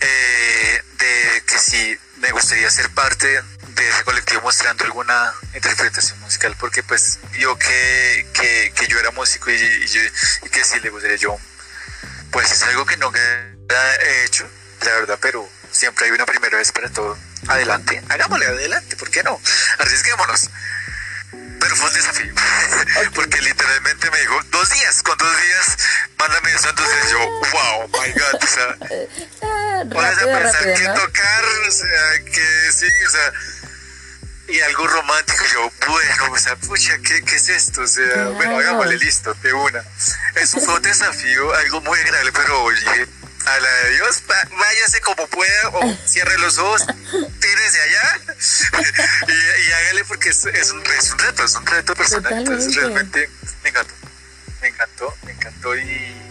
Eh, 0.00 0.82
de 0.98 1.42
que 1.46 1.58
si 1.58 1.98
me 2.18 2.30
gustaría 2.32 2.70
ser 2.70 2.88
parte 2.90 3.26
de 3.26 3.88
ese 3.88 4.04
colectivo 4.04 4.42
mostrando 4.42 4.84
alguna 4.84 5.34
interpretación 5.54 6.18
musical 6.20 6.54
porque 6.58 6.82
pues 6.82 7.18
yo 7.38 7.56
que, 7.58 8.26
que, 8.32 8.72
que 8.74 8.86
yo 8.86 8.98
era 8.98 9.10
músico 9.10 9.50
y, 9.50 9.54
y, 9.54 10.48
que 10.48 10.64
sí 10.64 10.80
le 10.80 10.90
gustaría 10.90 11.16
yo 11.16 11.36
pues 12.30 12.50
es 12.52 12.62
algo 12.62 12.86
que 12.86 12.96
no 12.96 13.12
he 13.14 14.24
hecho 14.24 14.48
la 14.84 14.92
verdad 14.92 15.18
pero 15.20 15.48
siempre 15.70 16.06
hay 16.06 16.12
una 16.12 16.26
primera 16.26 16.56
vez 16.56 16.72
para 16.72 16.88
todo 16.90 17.16
adelante 17.48 18.02
hagámosle 18.08 18.46
adelante 18.46 18.96
¿por 18.96 19.10
qué 19.10 19.22
no? 19.22 19.40
arriesguémonos 19.78 20.50
pero 21.64 21.76
fue 21.76 21.88
un 21.88 21.94
desafío 21.94 22.34
porque 23.14 23.40
literalmente 23.40 24.10
me 24.10 24.20
dijo 24.20 24.38
dos 24.50 24.68
días 24.68 25.02
con 25.02 25.16
dos 25.16 25.42
días 25.42 25.78
mándame 26.18 26.52
eso 26.52 26.68
entonces 26.68 27.10
yo 27.10 27.18
wow 27.18 27.88
my 27.88 28.12
god 28.12 28.42
o 28.42 28.46
sea 28.46 29.84
vas 29.86 30.22
a 30.22 30.24
pensar 30.26 30.74
que 30.74 30.84
tocar 30.88 31.44
o 31.66 31.70
sea 31.72 32.24
que 32.26 32.72
sí 32.72 32.86
o 33.06 33.10
sea 33.10 33.32
y 34.46 34.60
algo 34.60 34.86
romántico. 34.86 35.42
Yo, 35.54 35.72
bueno, 35.88 36.32
o 36.32 36.38
sea, 36.38 36.54
pucha, 36.56 36.98
¿qué, 36.98 37.22
qué 37.22 37.36
es 37.36 37.48
esto? 37.48 37.80
O 37.80 37.86
sea, 37.86 38.28
bueno, 38.28 38.58
hagámosle 38.58 38.98
listo, 38.98 39.32
de 39.42 39.54
una. 39.54 39.82
Eso 40.34 40.60
fue 40.60 40.74
un 40.74 40.82
desafío, 40.82 41.54
algo 41.54 41.80
muy 41.80 41.98
agradable, 41.98 42.30
pero 42.32 42.62
oye, 42.62 43.08
a 43.46 43.60
la 43.60 43.70
de 43.70 43.90
Dios, 43.90 44.22
váyase 44.58 45.00
como 45.00 45.26
pueda 45.28 45.68
o 45.68 45.96
cierre 46.06 46.38
los 46.38 46.58
ojos, 46.58 46.86
tírese 47.40 47.80
allá 47.80 48.20
y, 49.28 49.72
hágale 49.72 50.04
porque 50.06 50.30
es, 50.30 50.44
es, 50.46 50.70
un, 50.70 50.82
es 50.86 51.10
un 51.10 51.18
reto, 51.18 51.44
es 51.44 51.54
un 51.54 51.66
reto 51.66 51.94
personal. 51.94 52.32
Entonces, 52.32 52.74
realmente 52.74 53.28
me 53.62 53.70
encantó, 53.70 53.94
me 54.60 54.68
encantó, 54.68 55.14
me 55.24 55.32
encantó 55.32 55.76
y 55.76 56.24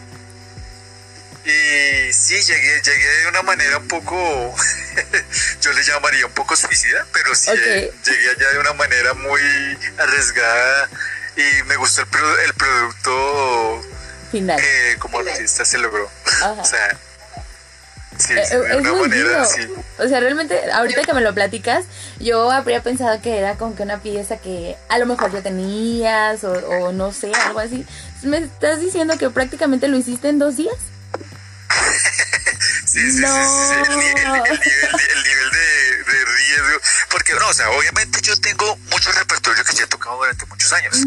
y 1.45 2.13
sí, 2.13 2.41
llegué, 2.41 2.82
llegué 2.82 3.08
de 3.17 3.28
una 3.28 3.41
manera 3.41 3.78
un 3.78 3.88
poco, 3.89 4.15
yo 5.62 5.73
le 5.73 5.84
llamaría 5.84 6.26
un 6.26 6.32
poco 6.32 6.56
suicida, 6.56 7.06
pero 7.12 7.36
sí 7.36 7.52
llegué 7.52 8.30
allá 8.30 8.49
de 8.49 8.60
una 8.60 8.73
manera 8.73 9.13
muy 9.13 9.41
arriesgada 9.97 10.89
y 11.36 11.63
me 11.63 11.76
gustó 11.76 12.02
el, 12.04 12.45
el 12.45 12.54
producto 12.54 13.82
final 14.34 14.60
que 14.60 14.98
como 15.00 15.19
artista 15.19 15.63
se 15.63 15.78
logró. 15.78 16.10
O 16.60 16.65
sea, 16.65 16.98
sí, 18.17 18.34
eh, 18.34 18.58
de 18.58 18.78
una 18.78 18.93
manera 18.93 19.46
sí. 19.46 19.62
O 19.98 20.08
sea, 20.08 20.19
realmente, 20.19 20.60
ahorita 20.72 21.04
que 21.04 21.13
me 21.13 21.22
lo 21.22 21.34
platicas, 21.34 21.86
yo 22.19 22.52
habría 22.52 22.84
pensado 22.84 23.22
que 23.22 23.38
era 23.38 23.56
como 23.56 23.76
que 23.76 23.84
una 23.84 24.02
pieza 24.02 24.38
que 24.38 24.76
a 24.89 24.98
lo 24.98 25.06
mejor 25.06 25.32
ya 25.32 25.41
tenías 25.41 26.43
o, 26.43 26.52
o 26.52 26.91
no 26.91 27.13
sé, 27.13 27.32
algo 27.46 27.60
así. 27.60 27.86
¿Me 28.24 28.39
estás 28.39 28.82
diciendo 28.82 29.17
que 29.17 29.30
prácticamente 29.30 29.88
lo 29.88 29.98
hiciste 29.98 30.30
en 30.30 30.39
dos 30.39 30.58
días? 30.58 30.76
Sí, 32.93 33.00
sí, 33.12 33.17
sí, 33.17 33.24
sí, 33.24 33.24
El, 33.24 33.89
nivel, 33.89 35.52
de, 35.52 36.26
riesgo. 36.26 36.80
Porque, 37.10 37.34
no, 37.34 37.48
o 37.48 37.54
sea, 37.54 37.72
obviamente 37.72 38.22
yo 38.22 38.39
tengo 38.39 38.78
mucho 38.91 39.12
repertorio 39.13 39.63
que 39.63 39.74
ya 39.74 39.86
he 39.86 39.88
tocado 39.88 40.17
durante 40.17 40.46
muchos 40.46 40.72
años. 40.74 41.02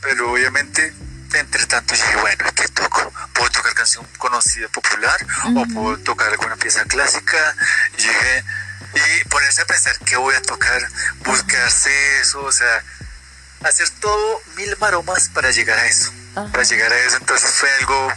Pero 0.00 0.32
obviamente, 0.32 0.92
entre 1.38 1.66
tanto, 1.66 1.94
yo 1.94 2.02
dije, 2.02 2.16
bueno, 2.16 2.44
¿qué 2.54 2.68
toco? 2.68 3.12
¿Puedo 3.34 3.50
tocar 3.50 3.74
canción 3.74 4.06
conocida, 4.18 4.68
popular? 4.68 5.18
¿O 5.56 5.66
puedo 5.66 5.98
tocar 5.98 6.30
alguna 6.30 6.56
pieza 6.56 6.84
clásica? 6.84 7.56
Y 7.98 8.02
dije, 8.02 8.44
y 8.94 9.28
ponerse 9.28 9.62
a 9.62 9.66
pensar 9.66 9.98
qué 10.04 10.16
voy 10.16 10.34
a 10.34 10.42
tocar, 10.42 10.80
buscarse 11.24 11.90
eso, 12.20 12.42
o 12.42 12.52
sea, 12.52 12.84
hacer 13.64 13.88
todo 14.00 14.40
mil 14.56 14.76
maromas 14.78 15.28
para 15.28 15.50
llegar 15.50 15.78
a 15.78 15.86
eso. 15.86 16.12
Para 16.34 16.62
llegar 16.62 16.92
a 16.92 16.98
eso, 16.98 17.16
entonces 17.18 17.50
fue 17.50 17.70
algo 17.80 18.12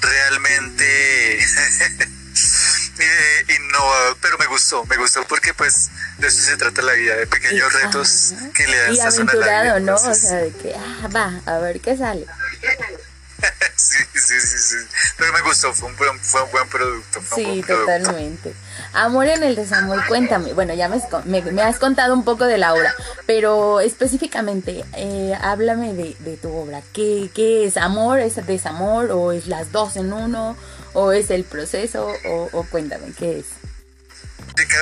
realmente 0.00 1.38
eh, 2.98 3.46
innovador, 3.56 4.16
pero 4.20 4.38
me 4.38 4.46
gustó, 4.46 4.84
me 4.86 4.96
gustó 4.96 5.24
porque 5.26 5.52
pues 5.54 5.90
de 6.18 6.28
eso 6.28 6.42
se 6.42 6.56
trata 6.56 6.82
la 6.82 6.92
vida, 6.92 7.16
de 7.16 7.26
pequeños 7.26 7.72
retos 7.72 8.34
que 8.54 8.66
le 8.66 8.76
dan 8.78 8.94
Y 8.94 9.00
aventurado, 9.00 9.80
¿no? 9.80 9.94
O 9.94 10.14
sea, 10.14 10.38
de 10.38 10.52
que, 10.52 10.74
ah, 10.74 11.08
va, 11.14 11.40
a 11.46 11.58
ver 11.58 11.80
qué 11.80 11.96
sale. 11.96 12.26
sí, 13.76 14.04
sí, 14.14 14.40
sí, 14.40 14.58
sí. 14.58 14.76
Pero 15.16 15.32
me 15.32 15.40
gustó, 15.42 15.72
fue 15.72 15.88
un 15.88 15.96
buen, 15.96 16.18
fue 16.20 16.42
un 16.42 16.50
buen 16.50 16.68
producto. 16.68 17.20
sí, 17.34 17.62
totalmente. 17.66 18.54
Amor 18.92 19.26
en 19.26 19.42
el 19.42 19.56
desamor, 19.56 20.06
cuéntame. 20.06 20.52
Bueno, 20.52 20.74
ya 20.74 20.88
me, 20.88 21.42
me, 21.52 21.62
has 21.62 21.78
contado 21.78 22.14
un 22.14 22.24
poco 22.24 22.44
de 22.44 22.58
la 22.58 22.74
obra, 22.74 22.94
pero 23.26 23.80
específicamente, 23.80 24.84
eh, 24.94 25.34
háblame 25.40 25.94
de, 25.94 26.16
de, 26.20 26.36
tu 26.36 26.54
obra. 26.54 26.82
¿Qué, 26.92 27.30
¿Qué 27.34 27.64
es 27.64 27.76
amor? 27.76 28.20
¿Es 28.20 28.44
desamor? 28.46 29.10
¿O 29.12 29.32
es 29.32 29.46
las 29.46 29.72
dos 29.72 29.96
en 29.96 30.12
uno? 30.12 30.56
¿O 30.92 31.12
es 31.12 31.30
el 31.30 31.44
proceso? 31.44 32.12
¿O, 32.26 32.48
o 32.52 32.64
cuéntame, 32.64 33.12
qué 33.16 33.38
es? 33.38 33.46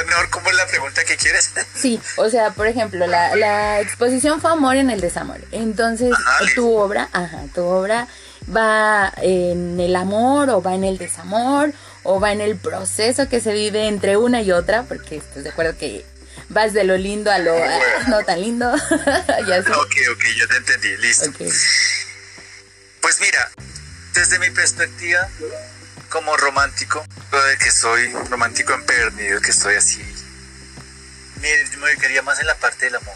Mejor 0.07 0.31
cómo 0.31 0.51
es 0.51 0.57
la 0.57 0.67
pregunta 0.67 1.05
que 1.05 1.17
quieres. 1.17 1.51
Sí, 1.75 2.01
o 2.17 2.29
sea, 2.29 2.51
por 2.51 2.67
ejemplo, 2.67 3.07
la, 3.07 3.37
la 3.37 3.81
exposición 3.81 4.41
fue 4.41 4.51
amor 4.51 4.77
en 4.77 4.91
el 4.91 5.01
desamor. 5.01 5.41
Entonces, 5.53 6.13
tu 6.55 6.77
obra, 6.77 7.09
ajá, 7.13 7.45
tu 7.55 7.63
obra 7.63 8.09
va 8.55 9.13
en 9.19 9.79
el 9.79 9.95
amor 9.95 10.51
o 10.51 10.63
va 10.63 10.75
en 10.75 10.85
el 10.85 10.99
desamor 10.99 11.73
o 12.03 12.19
va 12.19 12.33
en 12.33 12.41
el 12.41 12.57
proceso 12.57 13.29
que 13.29 13.41
se 13.41 13.53
vive 13.53 13.87
entre 13.87 14.17
una 14.17 14.43
y 14.43 14.51
otra, 14.51 14.85
porque 14.85 15.19
estás 15.19 15.45
de 15.45 15.51
acuerdo 15.51 15.77
que 15.79 16.05
vas 16.49 16.73
de 16.73 16.85
lo 16.85 16.97
lindo 16.97 17.31
a 17.31 17.39
lo 17.39 17.55
no 18.09 18.25
tan 18.25 18.41
lindo. 18.41 18.75
ya 19.47 19.61
Ok, 19.61 19.95
ok, 20.13 20.25
yo 20.37 20.49
te 20.49 20.57
entendí, 20.57 20.97
listo. 20.97 21.31
Pues 23.01 23.21
mira, 23.21 23.51
desde 24.15 24.39
mi 24.39 24.51
perspectiva 24.51 25.29
como 26.09 26.37
romántico, 26.37 27.05
lo 27.33 27.43
de 27.45 27.59
que 27.59 27.71
soy 27.71 28.13
romántico 28.31 28.73
empedernido, 28.73 29.41
que 29.41 29.51
estoy 29.51 29.75
así, 29.75 30.03
me, 31.41 31.77
me 31.79 31.93
ubicaría 31.93 32.23
más 32.23 32.41
en 32.41 32.47
la 32.47 32.57
parte 32.57 32.87
del 32.87 32.97
amor. 32.97 33.15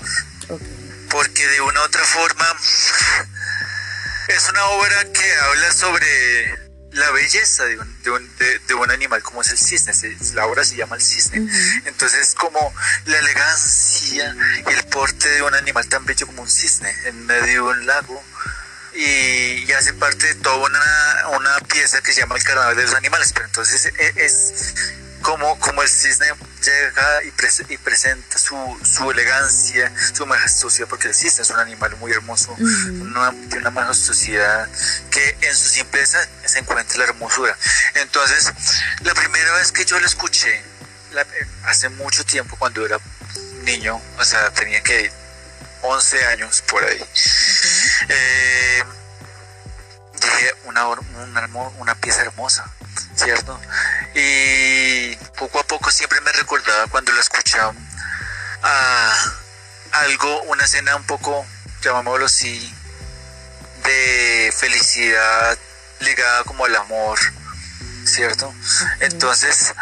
Porque 1.10 1.46
de 1.46 1.60
una 1.60 1.80
u 1.80 1.84
otra 1.84 2.04
forma 2.04 2.56
es 4.28 4.48
una 4.48 4.64
obra 4.66 5.04
que 5.12 5.34
habla 5.36 5.72
sobre 5.72 6.62
la 6.92 7.10
belleza 7.10 7.64
de 7.64 7.78
un, 7.78 8.02
de 8.02 8.10
un, 8.10 8.30
de, 8.66 8.74
un 8.74 8.90
animal 8.90 9.22
como 9.22 9.42
es 9.42 9.50
el 9.50 9.58
cisne. 9.58 9.92
La 10.34 10.46
obra 10.46 10.64
se 10.64 10.76
llama 10.76 10.96
el 10.96 11.02
cisne. 11.02 11.46
Entonces, 11.84 12.34
como 12.34 12.74
la 13.06 13.18
elegancia 13.18 14.36
y 14.66 14.72
el 14.72 14.84
porte 14.84 15.28
de 15.28 15.42
un 15.42 15.54
animal 15.54 15.88
tan 15.88 16.04
bello 16.04 16.26
como 16.26 16.42
un 16.42 16.50
cisne 16.50 16.94
en 17.04 17.26
medio 17.26 17.66
de 17.66 17.70
un 17.72 17.86
lago. 17.86 18.22
Y, 18.94 19.72
hace 19.72 19.94
parte 19.94 20.26
de 20.26 20.34
toda 20.36 20.56
una, 20.56 21.28
una, 21.38 21.58
pieza 21.60 22.02
que 22.02 22.12
se 22.12 22.20
llama 22.20 22.36
el 22.36 22.44
carnaval 22.44 22.76
de 22.76 22.82
los 22.82 22.94
animales. 22.94 23.32
Pero 23.32 23.46
entonces 23.46 23.86
e, 23.86 24.12
es, 24.16 24.74
como, 25.22 25.58
como 25.60 25.82
el 25.82 25.88
cisne 25.88 26.26
llega 26.62 27.24
y, 27.24 27.32
y 27.72 27.78
presenta 27.78 28.38
su, 28.38 28.56
su, 28.84 29.10
elegancia, 29.10 29.92
su 30.12 30.26
majestuosidad, 30.26 30.88
porque 30.88 31.08
el 31.08 31.14
cisne 31.14 31.42
es 31.42 31.50
un 31.50 31.58
animal 31.58 31.96
muy 31.96 32.12
hermoso, 32.12 32.54
una, 32.58 33.30
tiene 33.30 33.58
una 33.58 33.70
majestuosidad 33.70 34.68
que 35.10 35.36
en 35.40 35.56
su 35.56 35.68
simpleza 35.68 36.18
se 36.44 36.58
encuentra 36.58 36.98
la 36.98 37.04
hermosura. 37.04 37.56
Entonces, 37.94 38.52
la 39.00 39.14
primera 39.14 39.52
vez 39.54 39.72
que 39.72 39.84
yo 39.84 39.98
lo 39.98 40.06
escuché, 40.06 40.62
hace 41.64 41.88
mucho 41.90 42.24
tiempo, 42.24 42.56
cuando 42.58 42.84
era 42.84 42.98
niño, 43.64 44.00
o 44.18 44.24
sea, 44.24 44.50
tenía 44.50 44.82
que 44.82 45.10
11 45.82 46.26
años 46.26 46.62
por 46.62 46.84
ahí, 46.84 47.04
eh, 48.08 48.84
dije, 50.14 50.54
una, 50.64 50.86
una, 50.86 51.46
una 51.78 51.94
pieza 51.96 52.22
hermosa, 52.22 52.70
¿cierto? 53.16 53.60
Y 54.14 55.16
poco 55.38 55.60
a 55.60 55.64
poco 55.64 55.90
siempre 55.90 56.20
me 56.20 56.32
recordaba 56.32 56.86
cuando 56.86 57.12
lo 57.12 57.20
escuchaba 57.20 57.74
a 58.62 59.32
algo, 59.92 60.42
una 60.42 60.64
escena 60.64 60.96
un 60.96 61.04
poco, 61.04 61.44
llamámoslo 61.82 62.26
así, 62.26 62.74
de 63.84 64.54
felicidad 64.56 65.58
ligada 66.00 66.44
como 66.44 66.64
al 66.64 66.76
amor, 66.76 67.18
¿cierto? 68.04 68.52
Entonces, 69.00 69.74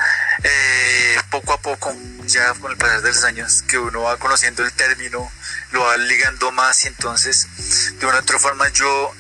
eh, 0.43 1.17
poco 1.31 1.53
a 1.53 1.61
poco, 1.61 1.95
ya 2.25 2.53
con 2.55 2.73
el 2.73 2.79
pasar 2.79 3.03
de 3.03 3.09
los 3.09 3.25
años, 3.25 3.63
que 3.63 3.79
uno 3.79 4.03
va 4.03 4.19
conociendo 4.19 4.65
el 4.65 4.73
término, 4.73 5.31
lo 5.73 5.81
va 5.81 5.97
ligando 5.97 6.51
más 6.53 6.85
y 6.85 6.89
entonces, 6.89 7.99
de 7.99 8.07
una 8.07 8.17
u 8.17 8.21
otra 8.21 8.39
forma, 8.39 8.69
yo 8.71 9.15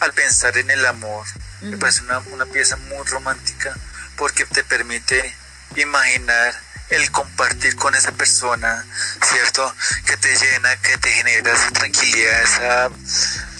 al 0.00 0.12
pensar 0.12 0.56
en 0.58 0.70
el 0.70 0.84
amor, 0.86 1.26
me 1.60 1.76
parece 1.76 2.02
una, 2.02 2.18
una 2.18 2.46
pieza 2.46 2.76
muy 2.76 3.06
romántica 3.06 3.72
porque 4.16 4.44
te 4.46 4.64
permite 4.64 5.36
imaginar 5.76 6.54
el 6.90 7.10
compartir 7.10 7.74
con 7.76 7.94
esa 7.94 8.12
persona, 8.12 8.84
¿cierto? 9.22 9.74
Que 10.04 10.16
te 10.16 10.36
llena, 10.36 10.76
que 10.76 10.98
te 10.98 11.10
genera 11.10 11.52
esa 11.52 11.70
tranquilidad, 11.70 12.42
esa, 12.42 12.90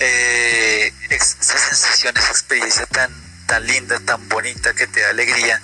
eh, 0.01 0.93
esa 1.09 1.43
sensación, 1.43 2.17
esa 2.17 2.31
experiencia 2.31 2.87
tan, 2.87 3.11
tan 3.53 3.67
linda, 3.67 4.01
tan 4.01 4.29
bonita, 4.31 4.73
que 4.73 4.87
te 4.87 5.01
da 5.01 5.11
alegría. 5.11 5.61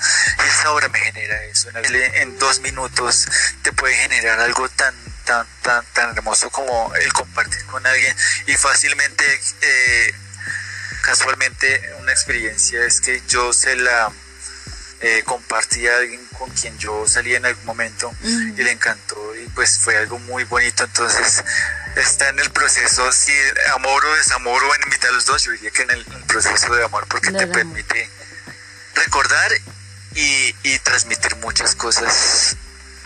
Esa 0.46 0.72
obra 0.72 0.90
me 0.90 0.98
genera 0.98 1.42
eso. 1.44 1.70
En 1.74 2.38
dos 2.38 2.60
minutos 2.60 3.26
te 3.62 3.72
puede 3.72 3.94
generar 3.94 4.38
algo 4.40 4.68
tan, 4.68 4.94
tan, 5.24 5.46
tan, 5.62 5.82
tan 5.94 6.10
hermoso 6.10 6.50
como 6.50 6.94
el 6.96 7.10
compartir 7.14 7.64
con 7.64 7.86
alguien 7.86 8.14
y 8.46 8.52
fácilmente, 8.56 9.24
eh, 9.62 10.14
casualmente, 11.02 11.94
una 12.00 12.12
experiencia 12.12 12.84
es 12.84 13.00
que 13.00 13.22
yo 13.26 13.54
se 13.54 13.74
la 13.76 14.12
eh, 15.00 15.22
compartí 15.24 15.86
a 15.86 15.96
alguien 15.96 16.24
con 16.38 16.50
quien 16.50 16.76
yo 16.78 17.06
salí 17.06 17.34
en 17.34 17.46
algún 17.46 17.64
momento 17.64 18.12
y 18.22 18.62
le 18.62 18.72
encantó 18.72 19.36
y 19.36 19.46
pues 19.50 19.78
fue 19.78 19.96
algo 19.96 20.18
muy 20.20 20.44
bonito. 20.44 20.84
Entonces 20.84 21.44
está 21.96 22.28
en 22.28 22.38
el 22.38 22.50
proceso, 22.50 23.10
si 23.12 23.32
amor 23.74 24.04
o 24.04 24.14
desamor 24.16 24.62
o 24.62 24.74
en 24.74 24.82
invitar 24.82 25.10
a 25.10 25.12
los 25.12 25.26
dos, 25.26 25.44
yo 25.44 25.52
diría 25.52 25.70
que 25.70 25.82
en 25.82 25.90
el, 25.90 26.04
proceso 26.26 26.74
de 26.74 26.84
amor 26.84 27.06
porque 27.08 27.32
te 27.32 27.46
permite 27.46 28.10
recordar 28.94 29.50
y, 30.14 30.54
y 30.62 30.78
transmitir 30.80 31.36
muchas 31.36 31.74
cosas 31.74 32.56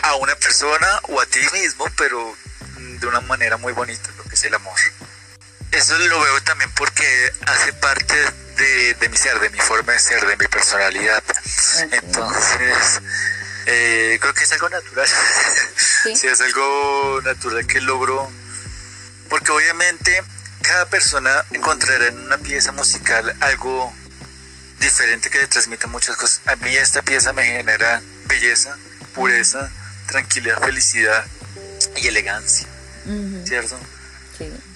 a 0.03 0.17
una 0.17 0.35
persona 0.35 0.89
o 1.05 1.21
a 1.21 1.27
ti 1.27 1.41
mismo, 1.53 1.87
pero 1.97 2.37
de 2.77 3.07
una 3.07 3.21
manera 3.21 3.57
muy 3.57 3.73
bonita, 3.73 4.11
lo 4.17 4.25
que 4.25 4.35
es 4.35 4.45
el 4.45 4.55
amor. 4.55 4.75
Eso 5.83 5.99
lo 5.99 6.21
veo 6.21 6.41
también 6.43 6.71
porque 6.77 7.33
hace 7.45 7.73
parte 7.73 8.15
de, 8.15 9.09
mi 9.09 9.17
ser, 9.17 9.41
de 9.41 9.51
mi 9.51 9.59
forma 9.59 9.93
de 9.93 9.99
ser, 9.99 10.25
de 10.25 10.37
mi 10.37 10.47
personalidad. 10.47 11.21
Entonces, 11.91 13.01
eh, 13.67 14.17
creo 14.21 14.33
que 14.33 14.45
es 14.45 14.53
algo 14.53 14.69
natural. 14.69 15.09
¿Sí? 16.05 16.25
es 16.25 16.41
algo 16.41 17.21
natural 17.25 17.67
que 17.67 17.81
logro. 17.81 18.31
Porque 19.29 19.51
obviamente 19.51 20.23
cada 20.61 20.87
persona 20.87 21.45
encontrará 21.51 22.07
en 22.07 22.27
una 22.27 22.39
pieza 22.39 22.71
musical 22.71 23.35
algo 23.41 23.93
diferente 24.79 25.31
que 25.31 25.39
le 25.39 25.49
transmita 25.49 25.89
muchas 25.89 26.15
cosas. 26.15 26.43
A 26.47 26.55
mí 26.55 26.77
esta 26.77 27.03
pieza 27.03 27.33
me 27.33 27.45
genera 27.45 28.01
belleza, 28.27 28.77
pureza, 29.17 29.69
tranquilidad, 30.07 30.63
felicidad 30.63 31.27
y 31.97 32.07
elegancia. 32.07 32.69
¿Cierto? 33.45 33.81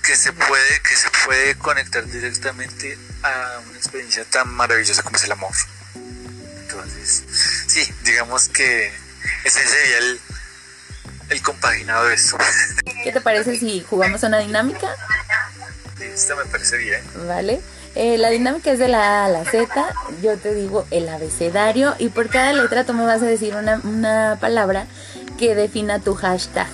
Que 0.02 0.16
se 0.16 0.32
puede 0.32 0.80
que 0.82 0.96
se 0.96 1.08
puede 1.24 1.54
conectar 1.56 2.04
directamente 2.06 2.98
a 3.22 3.60
una 3.68 3.76
experiencia 3.76 4.24
tan 4.24 4.48
maravillosa 4.54 5.02
como 5.02 5.16
es 5.16 5.24
el 5.24 5.32
amor. 5.32 5.52
Entonces 6.62 7.24
sí 7.66 7.92
digamos 8.04 8.48
que 8.48 8.92
ese 9.44 9.66
sería 9.66 9.98
el 9.98 10.20
el 11.30 11.42
compaginado 11.42 12.06
de 12.06 12.14
eso. 12.14 12.38
¿qué 13.06 13.12
te 13.12 13.20
parece 13.20 13.56
si 13.56 13.84
jugamos 13.88 14.22
una 14.24 14.38
dinámica? 14.38 14.88
Esta 16.00 16.34
me 16.34 16.44
parece 16.46 16.76
bien. 16.76 17.00
Vale. 17.26 17.60
Eh, 17.94 18.18
la 18.18 18.30
dinámica 18.30 18.72
es 18.72 18.78
de 18.78 18.88
la 18.88 19.22
A 19.22 19.24
a 19.26 19.28
la 19.28 19.44
Z, 19.44 19.68
yo 20.22 20.36
te 20.36 20.52
digo 20.54 20.86
el 20.90 21.08
abecedario. 21.08 21.94
Y 21.98 22.08
por 22.08 22.28
cada 22.28 22.52
letra 22.52 22.84
tú 22.84 22.94
me 22.94 23.06
vas 23.06 23.22
a 23.22 23.26
decir 23.26 23.54
una, 23.54 23.80
una 23.84 24.38
palabra 24.40 24.86
que 25.38 25.54
defina 25.54 26.00
tu 26.00 26.14
hashtag. 26.14 26.66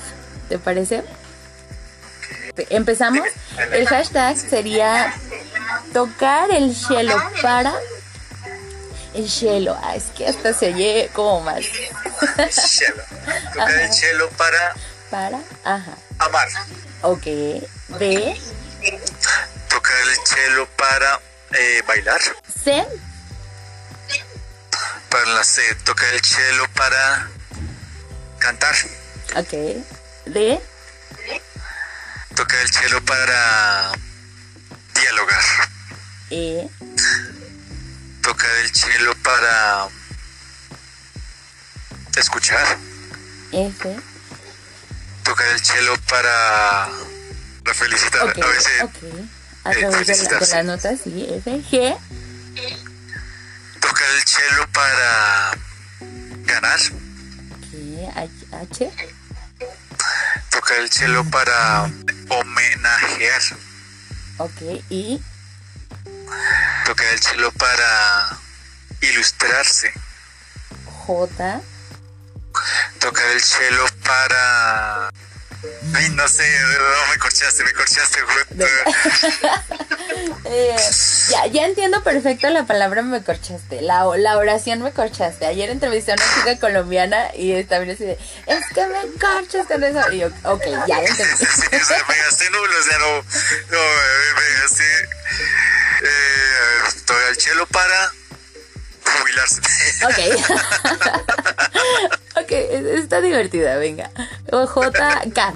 ¿Te 0.48 0.58
parece? 0.58 1.04
Empezamos. 2.56 3.26
El 3.72 3.86
hashtag 3.88 4.36
sería 4.36 5.14
tocar 5.92 6.50
el 6.50 6.74
cielo 6.74 7.16
para 7.40 7.72
El 9.14 9.28
cello. 9.28 9.76
Ah, 9.82 9.96
es 9.96 10.04
que 10.16 10.26
hasta 10.26 10.52
se 10.52 10.72
oye 10.74 11.10
como 11.12 11.40
más. 11.40 11.64
Cello. 12.50 13.02
Tocar 13.52 13.70
el 13.70 13.92
cello 13.92 14.28
para 14.30 14.74
Para. 15.10 15.38
Ajá. 15.64 15.92
amar. 16.18 16.48
Ok. 17.02 17.24
D. 17.24 18.40
Tocar 19.68 19.96
el 20.08 20.26
cello 20.26 20.66
para 20.76 21.20
eh, 21.58 21.82
bailar. 21.86 22.20
C. 22.62 22.86
Para 25.10 25.26
la 25.26 25.44
C. 25.44 25.62
Tocar 25.84 26.12
el 26.14 26.22
cello 26.24 26.64
para 26.74 27.28
cantar. 28.38 28.74
Ok. 29.36 29.52
D. 30.26 30.60
Tocar 32.34 32.60
el 32.60 32.70
cello 32.70 33.04
para 33.04 33.92
dialogar. 34.94 35.42
E. 36.30 36.68
Tocar 38.22 38.50
el 38.58 38.74
cello 38.74 39.14
para 39.22 39.88
escuchar. 42.16 42.78
F. 43.52 43.96
Tocar 45.24 45.46
el 45.48 45.60
cello 45.60 45.94
para 46.08 46.88
la 47.64 47.74
felicitar. 47.74 48.22
A 48.22 48.46
veces. 48.46 48.82
A 49.64 49.72
eh, 49.72 49.76
través 49.78 50.06
de, 50.06 50.30
la- 50.30 50.96
sí. 50.96 51.26
F. 51.30 51.62
G. 51.70 51.96
tocar 53.80 54.08
el 54.16 54.22
cello 54.24 54.66
para 54.72 55.50
ganar. 56.46 56.80
H. 58.52 58.90
Tocar 60.52 60.78
el 60.78 60.90
cello 60.90 61.24
para 61.30 61.90
homenajear. 62.28 63.42
Ok. 64.38 64.60
I. 64.90 65.20
Tocar 66.84 67.06
el 67.08 67.20
cello 67.20 67.50
para 67.52 68.38
ilustrarse. 69.00 69.92
J. 71.06 71.60
Tocar 73.00 73.26
el 73.30 73.40
cello 73.40 73.84
para... 74.04 75.10
Ay, 75.94 76.08
no 76.10 76.26
sé, 76.26 76.44
no, 76.60 77.12
me 77.12 77.18
corchaste, 77.18 77.64
me 77.64 77.72
corchaste. 77.72 78.18
Eh, 80.44 80.76
ya, 81.30 81.46
ya 81.46 81.64
entiendo 81.64 82.02
perfecto 82.02 82.50
la 82.50 82.66
palabra 82.66 83.02
me 83.02 83.22
corchaste, 83.22 83.80
la, 83.80 84.04
la 84.18 84.36
oración 84.36 84.82
me 84.82 84.92
corchaste. 84.92 85.46
Ayer 85.46 85.70
entrevisté 85.70 86.12
a 86.12 86.14
una 86.16 86.24
chica 86.34 86.58
colombiana 86.60 87.34
y 87.34 87.52
estaba 87.52 87.84
bien 87.84 87.94
así 87.94 88.04
de, 88.04 88.18
es 88.46 88.64
que 88.74 88.86
me 88.86 89.18
corchas 89.18 89.66
con 89.66 89.82
eso. 89.82 90.12
Y 90.12 90.18
yo, 90.18 90.28
ok, 90.44 90.62
ya 90.86 91.00
entendí. 91.00 91.46
Sí, 91.46 91.76
o 91.76 91.84
sea, 91.84 92.04
me 92.06 92.16
gasté 92.16 92.50
nulo, 92.50 92.78
o 92.78 92.82
sea, 92.82 92.98
no, 92.98 93.16
no, 93.16 93.78
me, 93.78 94.40
me 94.40 94.60
gasté... 94.60 94.84
Eh, 96.04 96.62
el 97.28 97.36
cello 97.36 97.66
para 97.66 98.12
jubilarse. 99.18 99.60
Ok. 100.04 100.18
ok, 102.42 102.50
es- 102.50 103.00
está 103.04 103.20
divertida, 103.20 103.76
venga. 103.76 104.10
O 104.50 104.66
J, 104.66 104.90
K. 105.34 105.54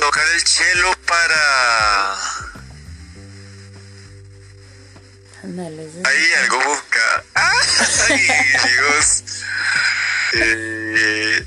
Tocar 0.00 0.24
el 0.34 0.40
cello 0.46 0.92
para... 1.06 2.16
Es- 5.42 6.04
Ahí 6.04 6.32
algo 6.42 6.58
busca. 6.64 7.24
Ay, 7.34 8.28
Dios. 8.64 9.22
Eh, 10.32 11.46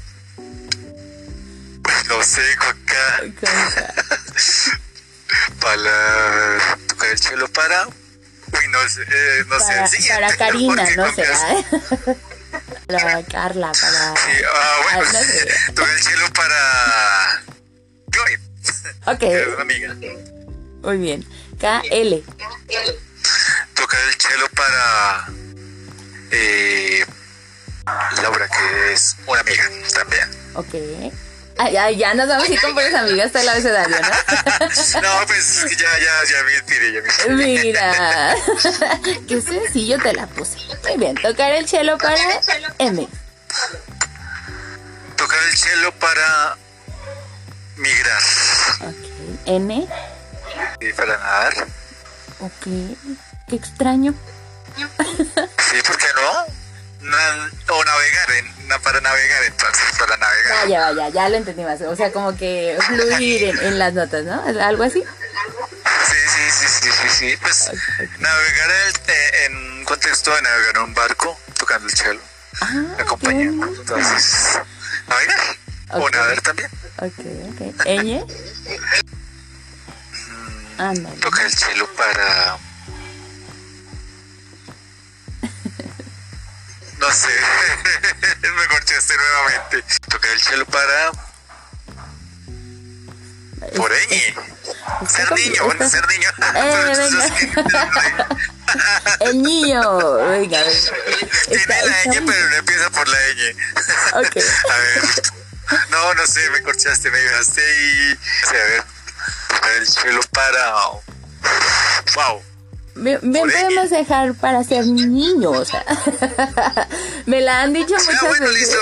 no 2.07 2.23
sé, 2.23 2.41
acá. 2.53 3.23
Para 5.59 6.57
tocar 6.87 7.09
el 7.09 7.19
cello 7.19 7.47
para. 7.51 7.87
Uy, 8.51 8.67
no 8.69 8.89
sé, 8.89 9.01
eh, 9.03 9.43
no 9.47 9.59
sé. 9.59 9.65
Para, 9.67 9.83
el 9.83 9.89
siguiente, 9.89 10.13
para 10.21 10.37
Karina, 10.37 10.89
no 10.95 11.13
será. 11.13 11.39
Para 12.87 13.23
Carla, 13.23 13.71
para... 13.71 14.15
Sí, 14.15 14.41
ah, 14.51 14.77
bueno, 14.83 14.99
Ah, 15.07 15.13
no 15.13 15.19
sé. 15.23 15.47
tocar 15.75 15.89
el 15.93 16.01
cello 16.01 16.33
para. 16.33 17.43
Joy, 18.11 18.37
Ok, 19.05 19.21
es 19.23 19.47
una 19.47 19.61
amiga. 19.61 19.95
muy 20.81 20.97
bien. 20.97 21.25
K, 21.61 21.83
L. 21.91 22.23
Tocar 23.75 23.99
el 24.01 24.13
cello 24.19 24.47
para. 24.55 25.27
Eh, 26.31 27.05
Laura, 28.23 28.47
que 28.47 28.93
es 28.93 29.15
una 29.27 29.41
amiga 29.41 29.63
también. 29.93 30.29
Ok. 30.55 31.13
Ay, 31.61 31.75
ay, 31.75 31.97
ya 31.97 32.13
nos 32.13 32.29
vamos 32.29 32.47
a 32.47 32.51
ir 32.53 32.61
con 32.61 32.73
buenas 32.73 32.93
amigas 33.01 33.25
hasta 33.27 33.41
el 33.41 33.49
abecedario, 33.49 33.97
¿no? 33.99 34.07
No, 35.01 35.27
pues 35.27 35.57
es 35.57 35.65
que 35.65 35.75
ya, 35.75 35.89
ya, 35.99 36.31
ya 36.31 36.43
me 36.43 36.53
inspiré, 36.53 36.93
ya 36.93 37.01
me 37.01 37.07
inspiré. 37.09 37.63
Mira, 37.63 38.35
qué 39.27 39.41
sencillo 39.41 39.97
te 39.99 40.13
la 40.13 40.25
puse. 40.27 40.57
Muy 40.87 40.97
bien, 40.97 41.15
tocar 41.15 41.51
el 41.51 41.67
cello 41.67 41.97
para 41.97 42.15
M. 42.77 43.07
Tocar 45.17 45.39
el 45.51 45.57
cello 45.57 45.91
para 45.99 46.55
migrar 47.75 48.21
Ok, 48.81 48.95
N. 49.47 49.87
y 50.79 50.93
para 50.93 51.17
nadar. 51.17 51.67
Ok, 52.39 52.67
qué 53.49 53.55
extraño. 53.57 54.13
Sí, 54.77 55.81
¿por 55.85 55.97
qué 55.97 56.07
no? 56.15 57.09
Na- 57.09 57.51
o 57.69 57.83
navegar, 57.83 58.31
en, 58.31 58.58
na- 58.69 58.79
para 58.79 59.01
navegar 59.01 59.43
entonces, 59.43 59.83
para 59.99 60.15
navegar. 60.17 60.63
Vaya, 60.63 60.79
vaya, 60.91 61.09
ya 61.09 61.29
lo 61.29 61.35
entendí 61.37 61.63
más. 61.63 61.81
O 61.81 61.95
sea, 61.95 62.11
como 62.11 62.35
que 62.37 62.77
fluir 62.87 63.43
en, 63.43 63.59
en 63.59 63.79
las 63.79 63.93
notas, 63.93 64.23
¿no? 64.23 64.41
¿Algo 64.63 64.83
así? 64.83 65.03
Sí, 65.03 66.17
sí, 66.27 66.51
sí, 66.51 66.67
sí, 66.81 66.89
sí, 67.01 67.09
sí. 67.09 67.37
Pues 67.41 67.71
navegar 68.19 68.69
el- 68.71 69.45
en 69.45 69.55
un 69.79 69.85
contexto 69.85 70.33
de 70.35 70.41
navegar 70.41 70.75
en 70.77 70.81
un 70.83 70.93
barco, 70.93 71.39
tocando 71.57 71.87
el 71.87 71.93
cello, 71.95 72.21
Ah, 72.61 72.83
acompañando. 72.99 73.65
bonito. 73.65 73.81
Entonces, 73.81 74.59
navegar 75.07 75.39
o 75.91 75.99
Ok. 75.99 76.11
nadar 76.13 76.41
también. 76.41 76.69
Ok, 76.97 77.19
ok. 77.51 77.85
Ñ. 77.85 78.23
Ándale. 80.77 81.17
Tocar 81.17 81.45
el 81.45 81.51
cello 81.53 81.87
para... 81.95 82.57
No 86.99 87.11
sé, 87.11 87.29
me 88.41 88.67
corchaste 88.67 89.13
nuevamente. 89.15 89.83
Tocar 90.09 90.31
el 90.31 90.41
cello 90.41 90.65
para... 90.65 91.11
Por 93.75 93.91
ñ. 93.91 94.35
Ser 95.07 95.31
niño, 95.33 95.65
bueno, 95.65 95.89
ser 95.89 96.07
niño. 96.07 96.29
Eh, 96.55 97.09
El 99.21 99.41
niño. 99.41 100.13
Venga, 100.15 100.61
venga. 100.61 100.91
Tiene 101.47 101.81
la 101.85 102.03
ñ, 102.05 102.25
pero 102.25 102.49
no 102.49 102.55
empieza 102.55 102.89
por 102.89 103.07
la 103.07 103.17
ñ. 103.17 103.55
Ok. 104.13 104.37
A 104.69 104.77
ver. 104.77 105.03
No, 105.89 106.13
no 106.13 106.25
sé, 106.25 106.49
me 106.51 106.61
corchaste, 106.63 107.11
me 107.11 107.19
dejaste 107.19 107.61
y. 107.61 108.17
A 108.47 108.51
ver. 108.51 108.83
tocar 109.49 109.71
El 109.77 109.87
suelo 109.87 110.21
para. 110.31 110.73
Wow. 112.15 112.48
Bien, 112.95 113.19
bien 113.21 113.45
podemos 113.49 113.89
dejar 113.89 114.33
para 114.35 114.63
ser 114.63 114.85
niños. 114.87 115.69
Me 117.25 117.41
la 117.41 117.61
han 117.61 117.73
dicho 117.73 117.95
Ah, 117.97 118.01
muchas 118.05 118.21
bueno, 118.29 118.45
veces. 118.47 118.59
listo. 118.59 118.77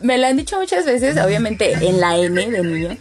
Me 0.00 0.18
la 0.18 0.28
han 0.28 0.36
dicho 0.36 0.58
muchas 0.58 0.84
veces, 0.84 1.16
obviamente 1.16 1.72
en 1.72 2.00
la 2.00 2.16
N 2.18 2.50
de 2.50 2.62
niño. 2.62 2.96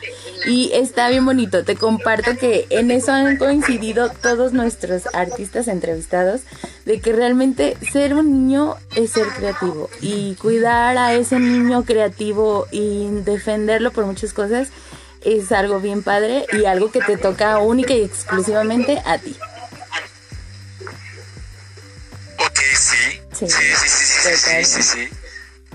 Y 0.45 0.71
está 0.73 1.09
bien 1.09 1.25
bonito. 1.25 1.63
Te 1.65 1.75
comparto 1.75 2.37
que 2.37 2.65
en 2.69 2.91
eso 2.91 3.11
han 3.11 3.37
coincidido 3.37 4.09
todos 4.09 4.53
nuestros 4.53 5.03
artistas 5.13 5.67
entrevistados. 5.67 6.41
De 6.85 6.99
que 7.01 7.11
realmente 7.13 7.77
ser 7.91 8.13
un 8.13 8.31
niño 8.47 8.75
es 8.95 9.11
ser 9.11 9.27
creativo. 9.29 9.89
Y 10.01 10.35
cuidar 10.35 10.97
a 10.97 11.13
ese 11.13 11.39
niño 11.39 11.83
creativo 11.83 12.67
y 12.71 13.07
defenderlo 13.23 13.91
por 13.91 14.05
muchas 14.05 14.33
cosas 14.33 14.69
es 15.25 15.51
algo 15.53 15.79
bien 15.79 16.03
padre 16.03 16.45
y 16.51 16.65
algo 16.65 16.91
que 16.91 16.99
te 16.99 17.15
toca 17.17 17.57
única 17.59 17.93
y 17.93 18.03
exclusivamente 18.03 19.01
a 19.05 19.17
ti. 19.17 19.35
Sí. 23.33 23.47
Sí. 23.47 23.55
Sí, 23.57 23.75
sí, 23.75 23.89
sí, 23.89 24.05
sí, 24.05 24.35
sí, 24.37 24.37
sí, 24.37 24.65
sí, 24.65 24.83
sí. 24.83 25.09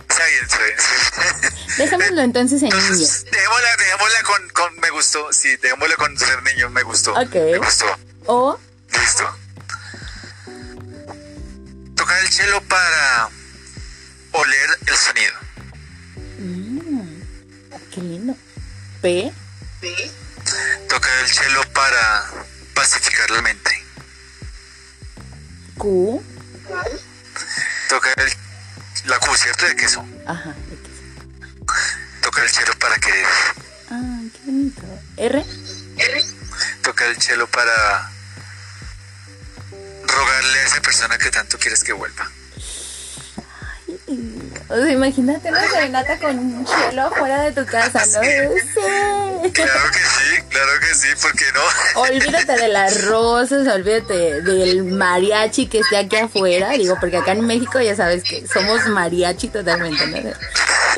Está 0.09 0.25
bien, 0.25 0.45
está 0.45 0.59
bien. 0.59 0.79
está 0.79 1.41
bien. 1.41 1.77
Dejémoslo 1.79 2.23
entonces 2.23 2.63
en 2.63 2.69
niño. 2.71 2.81
Entonces, 2.81 3.25
dejémosla, 3.31 3.77
dejémosla 3.77 4.23
con, 4.23 4.49
con 4.51 4.81
me 4.81 4.91
gustó. 4.91 5.33
Sí, 5.33 5.57
dejémosla 5.57 5.97
con 5.97 6.19
ser 6.19 6.43
niño, 6.43 6.71
me 6.71 6.83
gustó. 6.83 7.13
Ok. 7.13 7.35
Me 7.35 7.59
gustó. 7.59 7.87
O 8.27 8.59
Listo. 8.93 9.39
Tocar 11.95 12.21
el 12.21 12.29
cello 12.29 12.61
para 12.63 13.29
oler 14.33 14.71
el 14.87 14.97
sonido. 14.97 15.35
qué 17.95 18.01
lindo. 18.01 18.37
P. 19.03 19.33
Tocar 20.89 21.19
el 21.21 21.29
cello 21.29 21.61
para 21.73 22.31
pacificar 22.75 23.31
la 23.31 23.43
mente. 23.43 23.85
Q. 25.77 26.23
Tocar 27.89 28.15
el, 28.19 28.33
la 29.05 29.19
Q, 29.19 29.37
¿cierto? 29.37 29.67
De 29.67 29.77
queso. 29.77 30.05
Ajá. 30.27 30.55
X. 30.73 30.89
Tocar 32.23 32.45
el 32.45 32.51
cello 32.51 32.73
para 32.79 32.97
querer. 32.97 33.27
Ah, 33.91 34.21
qué 34.33 34.41
bonito. 34.45 34.83
R. 35.17 35.45
Tocar 36.83 37.09
el 37.09 37.21
cello 37.21 37.47
para 37.49 38.11
rogarle 40.07 40.59
a 40.59 40.65
esa 40.65 40.81
persona 40.81 41.19
que 41.19 41.31
tanto 41.31 41.59
quieres 41.59 41.83
que 41.85 41.93
vuelva. 41.93 42.31
O 44.69 44.77
sea, 44.77 44.91
imagínate 44.91 45.49
una 45.49 45.67
serenata 45.69 46.19
con 46.19 46.39
un 46.39 46.67
cielo 46.67 47.07
afuera 47.07 47.43
de 47.43 47.53
tu 47.53 47.65
casa, 47.67 48.01
¿no? 48.01 48.21
Sí. 48.23 49.53
Claro 49.53 49.91
que 49.91 49.99
sí, 49.99 50.28
claro 50.49 50.81
que 50.81 50.95
sí, 50.95 51.09
¿por 51.21 51.33
qué 51.33 51.45
no? 51.53 51.61
Olvídate 52.01 52.53
de 52.53 52.69
las 52.69 53.05
rosas, 53.05 53.67
olvídate 53.67 54.43
del 54.43 54.85
mariachi 54.85 55.67
que 55.67 55.81
esté 55.81 55.97
aquí 55.97 56.17
afuera, 56.17 56.71
digo, 56.71 56.97
porque 57.01 57.19
acá 57.19 57.33
en 57.33 57.47
México 57.47 57.81
ya 57.81 57.95
sabes 57.95 58.25
que 58.25 58.47
somos 58.47 58.87
mariachi 58.87 59.49
totalmente, 59.49 60.07
¿no? 60.07 60.31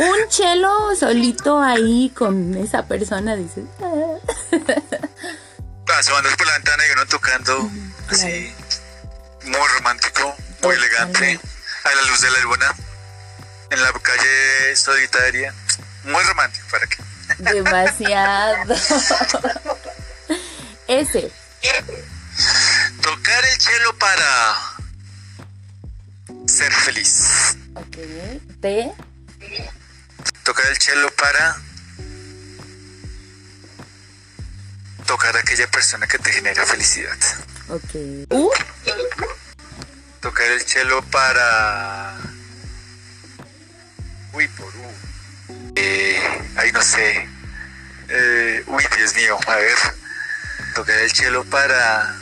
Un 0.05 0.29
chelo 0.29 0.95
solito 0.99 1.63
ahí 1.63 2.13
con 2.17 2.57
esa 2.57 2.87
persona, 2.87 3.37
dices. 3.37 3.65
Pasando 5.87 6.31
por 6.37 6.47
la 6.47 6.53
ventana 6.55 6.87
y 6.87 6.93
uno 6.93 7.07
tocando 7.07 7.71
así, 8.09 8.55
muy 9.45 9.69
romántico, 9.77 10.35
muy 10.63 10.75
elegante, 10.77 11.41
a 11.85 11.95
la 11.95 12.03
luz 12.03 12.21
de 12.21 12.31
la 12.31 12.41
luna 12.41 12.75
en 13.71 13.83
la 13.83 13.93
calle 13.93 14.77
solitaria. 14.77 15.55
Muy 16.05 16.23
romántico, 16.25 16.67
¿para 16.71 16.87
qué? 16.87 16.97
Demasiado. 17.41 18.75
Ese. 20.89 21.33
Tocar 23.03 23.45
el 23.45 23.61
cielo 23.61 23.99
para 23.99 24.57
ser 26.47 26.73
feliz. 26.73 27.57
Ok. 27.75 27.97
T. 28.61 28.93
Tocar 30.43 30.67
el 30.67 30.79
cielo 30.79 31.11
para 31.17 31.57
tocar 35.07 35.37
a 35.37 35.41
aquella 35.41 35.69
persona 35.71 36.07
que 36.07 36.19
te 36.19 36.33
genera 36.33 36.65
felicidad. 36.67 37.17
Ok. 37.69 37.95
U. 38.31 38.51
Tocar 40.21 40.47
el 40.51 40.61
cielo 40.63 41.03
para 41.11 42.17
Uy, 44.33 44.47
por 44.49 44.69
U. 44.69 44.90
Eh, 45.77 46.21
ay, 46.57 46.73
no 46.73 46.83
sé. 46.83 47.29
Eh, 48.09 48.65
uy, 48.67 48.85
Dios 48.97 49.15
mío, 49.15 49.39
a 49.47 49.57
ver. 49.57 49.77
Tocar 50.75 50.99
el 50.99 51.11
cielo 51.11 51.45
para. 51.45 52.17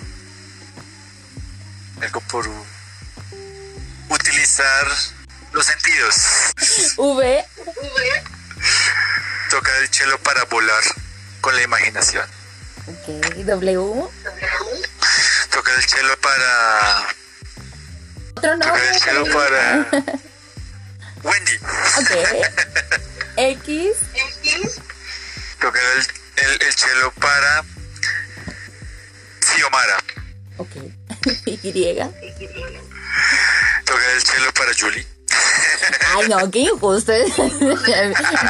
Algo 2.01 2.21
por. 2.23 2.49
Utilizar 4.09 4.87
los 5.53 5.67
sentidos. 5.67 6.17
V. 6.97 7.45
Tocar 9.51 9.77
el 9.83 9.89
cielo 9.89 10.19
para 10.19 10.45
volar 10.45 10.83
con 11.41 11.55
la 11.55 11.63
imaginación. 11.63 12.27
Ok, 12.87 13.09
W. 13.37 14.09
Tocar 15.51 15.75
el 15.75 15.85
cielo 15.85 16.21
para. 16.21 17.09
Otro 18.37 18.57
nombre. 18.57 18.69
Tocar 18.69 18.85
el 18.85 19.01
cielo 19.01 19.25
para. 19.33 19.87
Wendy. 21.23 21.57
Ok. 21.99 22.99
X. 23.39 23.99
Tocar 25.61 25.83
el, 25.97 26.45
el, 26.45 26.63
el 26.63 26.75
cello 26.75 27.13
para 27.21 27.65
Xiomara. 29.41 29.99
Ok. 30.57 30.77
Y. 31.47 31.95
Tocar 33.85 34.11
el 34.15 34.23
cello 34.23 34.53
para 34.55 34.73
Julie. 34.79 35.07
Ay, 36.17 36.29
no, 36.29 36.51
qué 36.51 36.59
injusto. 36.61 37.13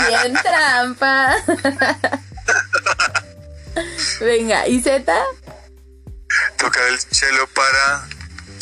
Bien 0.09 0.35
trampa. 0.43 1.37
Venga, 4.21 4.67
¿y 4.69 4.81
Z? 4.81 5.13
Tocar 6.57 6.89
el 6.89 6.99
cello 6.99 7.47
para 7.49 8.09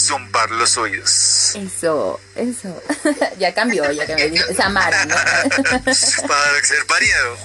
zumbar 0.06 0.50
los 0.50 0.76
oídos. 0.76 1.54
Eso, 1.54 2.20
eso. 2.34 2.82
ya 3.38 3.52
cambió, 3.54 3.90
ya 3.90 4.06
cambió. 4.06 4.42
Samara, 4.56 5.04
¿no? 5.06 5.14
Para 5.54 5.94
ser 5.94 6.84
variado. 6.88 7.36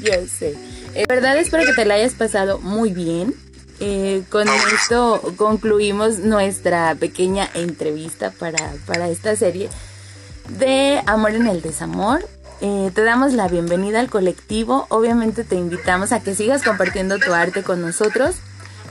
Yo 0.00 0.12
sé. 0.26 0.54
En 0.94 1.06
verdad 1.08 1.36
espero 1.36 1.64
que 1.64 1.72
te 1.72 1.84
la 1.84 1.94
hayas 1.94 2.14
pasado 2.14 2.58
muy 2.58 2.92
bien. 2.92 3.34
Eh, 3.78 4.22
con 4.30 4.48
esto 4.48 5.34
concluimos 5.36 6.18
nuestra 6.18 6.94
pequeña 6.94 7.50
entrevista 7.52 8.30
para, 8.30 8.72
para 8.86 9.10
esta 9.10 9.36
serie 9.36 9.68
de 10.48 11.02
Amor 11.06 11.32
en 11.32 11.46
el 11.46 11.60
Desamor. 11.60 12.26
Eh, 12.62 12.90
te 12.94 13.02
damos 13.02 13.34
la 13.34 13.48
bienvenida 13.48 14.00
al 14.00 14.08
colectivo. 14.08 14.86
Obviamente 14.88 15.44
te 15.44 15.56
invitamos 15.56 16.12
a 16.12 16.20
que 16.20 16.34
sigas 16.34 16.62
compartiendo 16.62 17.18
tu 17.18 17.34
arte 17.34 17.62
con 17.62 17.82
nosotros 17.82 18.36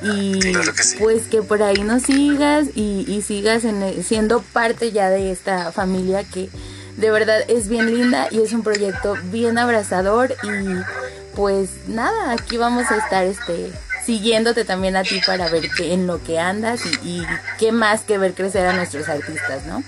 y 0.02 0.54
pues 1.00 1.24
que 1.24 1.42
por 1.42 1.64
ahí 1.64 1.82
nos 1.84 2.04
sigas 2.04 2.68
y, 2.76 3.24
sigas 3.26 3.64
siendo 4.06 4.42
parte 4.42 4.92
ya 4.92 5.10
de 5.10 5.32
esta 5.32 5.72
familia 5.72 6.24
que 6.24 6.50
de 6.98 7.12
verdad 7.12 7.40
es 7.48 7.68
bien 7.68 7.94
linda 7.94 8.28
y 8.32 8.42
es 8.42 8.54
un 8.54 8.64
proyecto 8.64 9.16
bien 9.26 9.58
abrazador 9.58 10.36
y 10.44 11.36
pues 11.36 11.70
nada, 11.88 12.32
aquí 12.32 12.58
vamos 12.58 12.90
a 12.92 12.98
estar 12.98 13.26
este 13.26 13.72
siguiéndote 14.06 14.66
también 14.66 14.96
a 14.96 15.04
ti 15.04 15.22
para 15.26 15.50
ver 15.50 15.70
qué, 15.76 15.94
en 15.94 16.08
lo 16.08 16.24
que 16.24 16.40
andas 16.40 16.82
y, 16.86 17.10
y 17.10 17.28
qué 17.58 17.72
más 17.72 18.02
que 18.02 18.18
ver 18.18 18.34
crecer 18.34 18.66
a 18.68 18.74
nuestros 18.74 19.10
artistas, 19.10 19.66
¿no? 19.66 19.84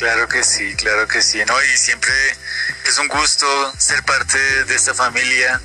Claro 0.00 0.26
que 0.28 0.42
sí, 0.42 0.74
claro 0.76 1.06
que 1.06 1.20
sí, 1.20 1.42
¿no? 1.46 1.54
Y 1.62 1.76
siempre 1.76 2.10
es 2.86 2.98
un 2.98 3.06
gusto 3.08 3.46
ser 3.76 4.02
parte 4.04 4.38
de 4.64 4.74
esta 4.74 4.94
familia. 4.94 5.60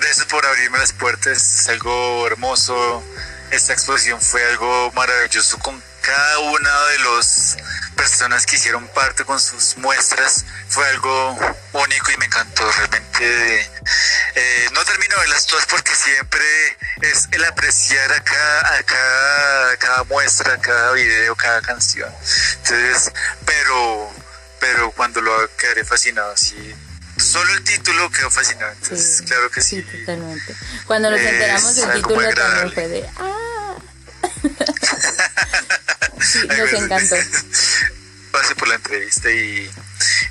Gracias 0.00 0.26
por 0.26 0.46
abrirme 0.46 0.78
las 0.78 0.92
puertas, 0.92 1.60
es 1.60 1.68
algo 1.68 2.24
hermoso. 2.28 3.02
Esta 3.50 3.72
exposición 3.72 4.20
fue 4.20 4.44
algo 4.44 4.92
maravilloso 4.92 5.58
con 5.58 5.82
cada 6.02 6.38
una 6.38 6.84
de 6.84 6.98
las 7.00 7.56
personas 7.96 8.46
que 8.46 8.54
hicieron 8.54 8.86
parte 8.88 9.24
con 9.24 9.40
sus 9.40 9.76
muestras. 9.78 10.44
Fue 10.68 10.88
algo 10.90 11.36
único 11.72 12.12
y 12.12 12.16
me 12.18 12.26
encantó 12.26 12.70
realmente. 12.70 13.70
Eh, 14.36 14.68
no 14.72 14.84
termino 14.84 15.20
de 15.20 15.28
las 15.28 15.46
todas 15.46 15.66
porque 15.66 15.92
siempre 15.92 16.44
es 17.02 17.26
el 17.32 17.44
apreciar 17.44 18.12
a 18.12 18.22
cada, 18.22 18.78
a 18.78 18.82
cada, 18.84 19.76
cada 19.78 20.04
muestra, 20.04 20.58
cada 20.58 20.92
video, 20.92 21.34
cada 21.34 21.60
canción. 21.60 22.10
Entonces, 22.62 23.12
pero, 23.44 24.12
pero 24.60 24.92
cuando 24.92 25.20
lo 25.20 25.56
quedaré 25.56 25.84
fascinado, 25.84 26.30
así 26.32 26.72
solo 27.18 27.52
el 27.54 27.64
título 27.64 28.10
quedó 28.10 28.30
fascinado. 28.30 28.72
Entonces, 28.72 29.22
claro 29.22 29.50
que 29.50 29.60
sí. 29.60 29.82
Sí, 29.82 29.98
totalmente. 30.00 30.54
Cuando 30.86 31.10
nos 31.10 31.20
enteramos 31.20 31.76
del 31.76 31.92
título 31.92 32.34
también 32.34 32.72
fue 32.72 32.88
de 32.88 33.08
¡ah! 33.18 33.74
sí, 36.20 36.46
nos 36.58 36.72
encantó. 36.72 37.16
Pase 38.32 38.54
por 38.56 38.68
la 38.68 38.74
entrevista 38.74 39.30
y, 39.30 39.70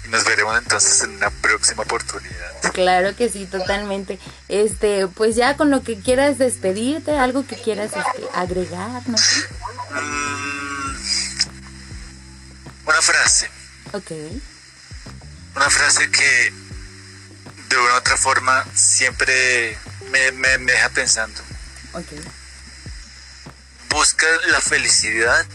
nos 0.10 0.24
veremos 0.24 0.58
entonces 0.58 1.02
en 1.02 1.16
una 1.18 1.30
próxima 1.30 1.84
oportunidad. 1.84 2.72
Claro 2.74 3.16
que 3.16 3.28
sí, 3.28 3.46
totalmente. 3.46 4.20
Este, 4.48 5.08
pues 5.08 5.36
ya 5.36 5.58
con 5.58 5.72
lo 5.72 5.84
que 5.84 6.00
quieras 6.00 6.38
despedirte, 6.38 7.18
algo 7.18 7.46
que 7.46 7.56
quieras 7.56 7.88
este, 7.88 8.28
agregar, 8.34 9.02
¿no? 9.10 9.18
Mm, 9.92 10.96
una 12.86 13.02
frase. 13.02 13.50
Ok. 13.94 14.12
Una 15.56 15.70
frase 15.70 16.10
que 16.12 16.54
de 17.70 17.78
una 17.78 17.94
u 17.94 17.98
otra 17.98 18.18
forma 18.18 18.66
siempre 18.74 19.78
me, 20.12 20.32
me, 20.32 20.58
me 20.58 20.72
deja 20.72 20.90
pensando. 20.90 21.42
Ok. 21.94 22.08
Busca 23.90 24.28
la 24.48 24.62
felicidad 24.62 25.46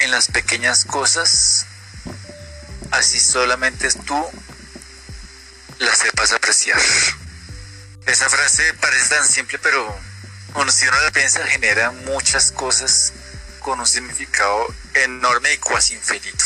en 0.00 0.10
las 0.10 0.28
pequeñas 0.28 0.84
cosas, 0.84 1.66
así 2.90 3.20
solamente 3.20 3.88
tú 4.06 4.26
la 5.78 5.94
sepas 5.94 6.32
apreciar. 6.32 6.80
Esa 8.06 8.28
frase 8.28 8.74
parece 8.74 9.08
tan 9.14 9.26
simple, 9.26 9.58
pero 9.58 9.96
bueno, 10.54 10.72
si 10.72 10.86
uno 10.86 11.00
la 11.00 11.10
piensa, 11.10 11.46
genera 11.46 11.90
muchas 11.90 12.50
cosas 12.50 13.12
con 13.60 13.78
un 13.78 13.86
significado 13.86 14.74
enorme 14.94 15.52
y 15.52 15.58
cuasi 15.58 15.94
infinito. 15.94 16.44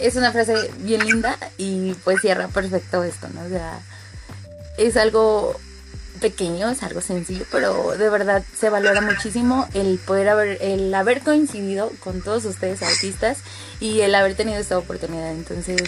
Es 0.00 0.16
una 0.16 0.32
frase 0.32 0.70
bien 0.78 1.04
linda 1.04 1.36
y 1.58 1.94
pues 2.04 2.20
cierra 2.20 2.48
perfecto 2.48 3.04
esto, 3.04 3.28
¿no? 3.28 3.42
O 3.42 3.48
sea, 3.48 3.80
es 4.78 4.96
algo 4.96 5.60
pequeño, 6.20 6.70
es 6.70 6.82
algo 6.82 7.00
sencillo, 7.00 7.44
pero 7.50 7.92
de 7.96 8.08
verdad 8.08 8.42
se 8.58 8.70
valora 8.70 9.00
muchísimo 9.00 9.66
el 9.74 9.98
poder 9.98 10.28
haber, 10.28 10.58
el 10.60 10.94
haber 10.94 11.20
coincidido 11.20 11.90
con 12.00 12.22
todos 12.22 12.44
ustedes 12.44 12.82
artistas 12.82 13.38
y 13.80 14.00
el 14.00 14.14
haber 14.14 14.34
tenido 14.34 14.58
esta 14.58 14.78
oportunidad. 14.78 15.32
Entonces, 15.32 15.82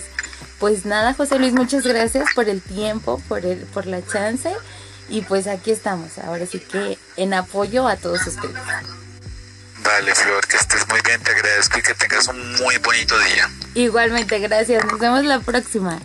pues 0.59 0.85
nada, 0.85 1.15
José 1.15 1.39
Luis, 1.39 1.53
muchas 1.53 1.85
gracias 1.85 2.27
por 2.35 2.49
el 2.49 2.61
tiempo, 2.61 3.21
por 3.29 3.45
el, 3.45 3.59
por 3.59 3.87
la 3.87 4.05
chance 4.05 4.51
y 5.09 5.23
pues 5.23 5.47
aquí 5.47 5.71
estamos, 5.71 6.19
ahora 6.19 6.47
sí 6.47 6.59
que 6.59 6.99
en 7.17 7.35
apoyo 7.35 7.87
a 7.87 7.97
todos 7.97 8.27
ustedes. 8.27 8.57
Vale, 9.85 10.15
Flor, 10.15 10.47
que 10.47 10.57
estés 10.57 10.87
muy 10.89 11.01
bien, 11.05 11.21
te 11.23 11.33
agradezco 11.33 11.79
y 11.79 11.83
que 11.83 11.95
tengas 11.95 12.29
un 12.29 12.53
muy 12.57 12.77
bonito 12.79 13.19
día. 13.19 13.51
Igualmente, 13.75 14.39
gracias, 14.39 14.85
nos 14.85 14.99
vemos 14.99 15.25
la 15.25 15.41
próxima. 15.41 16.01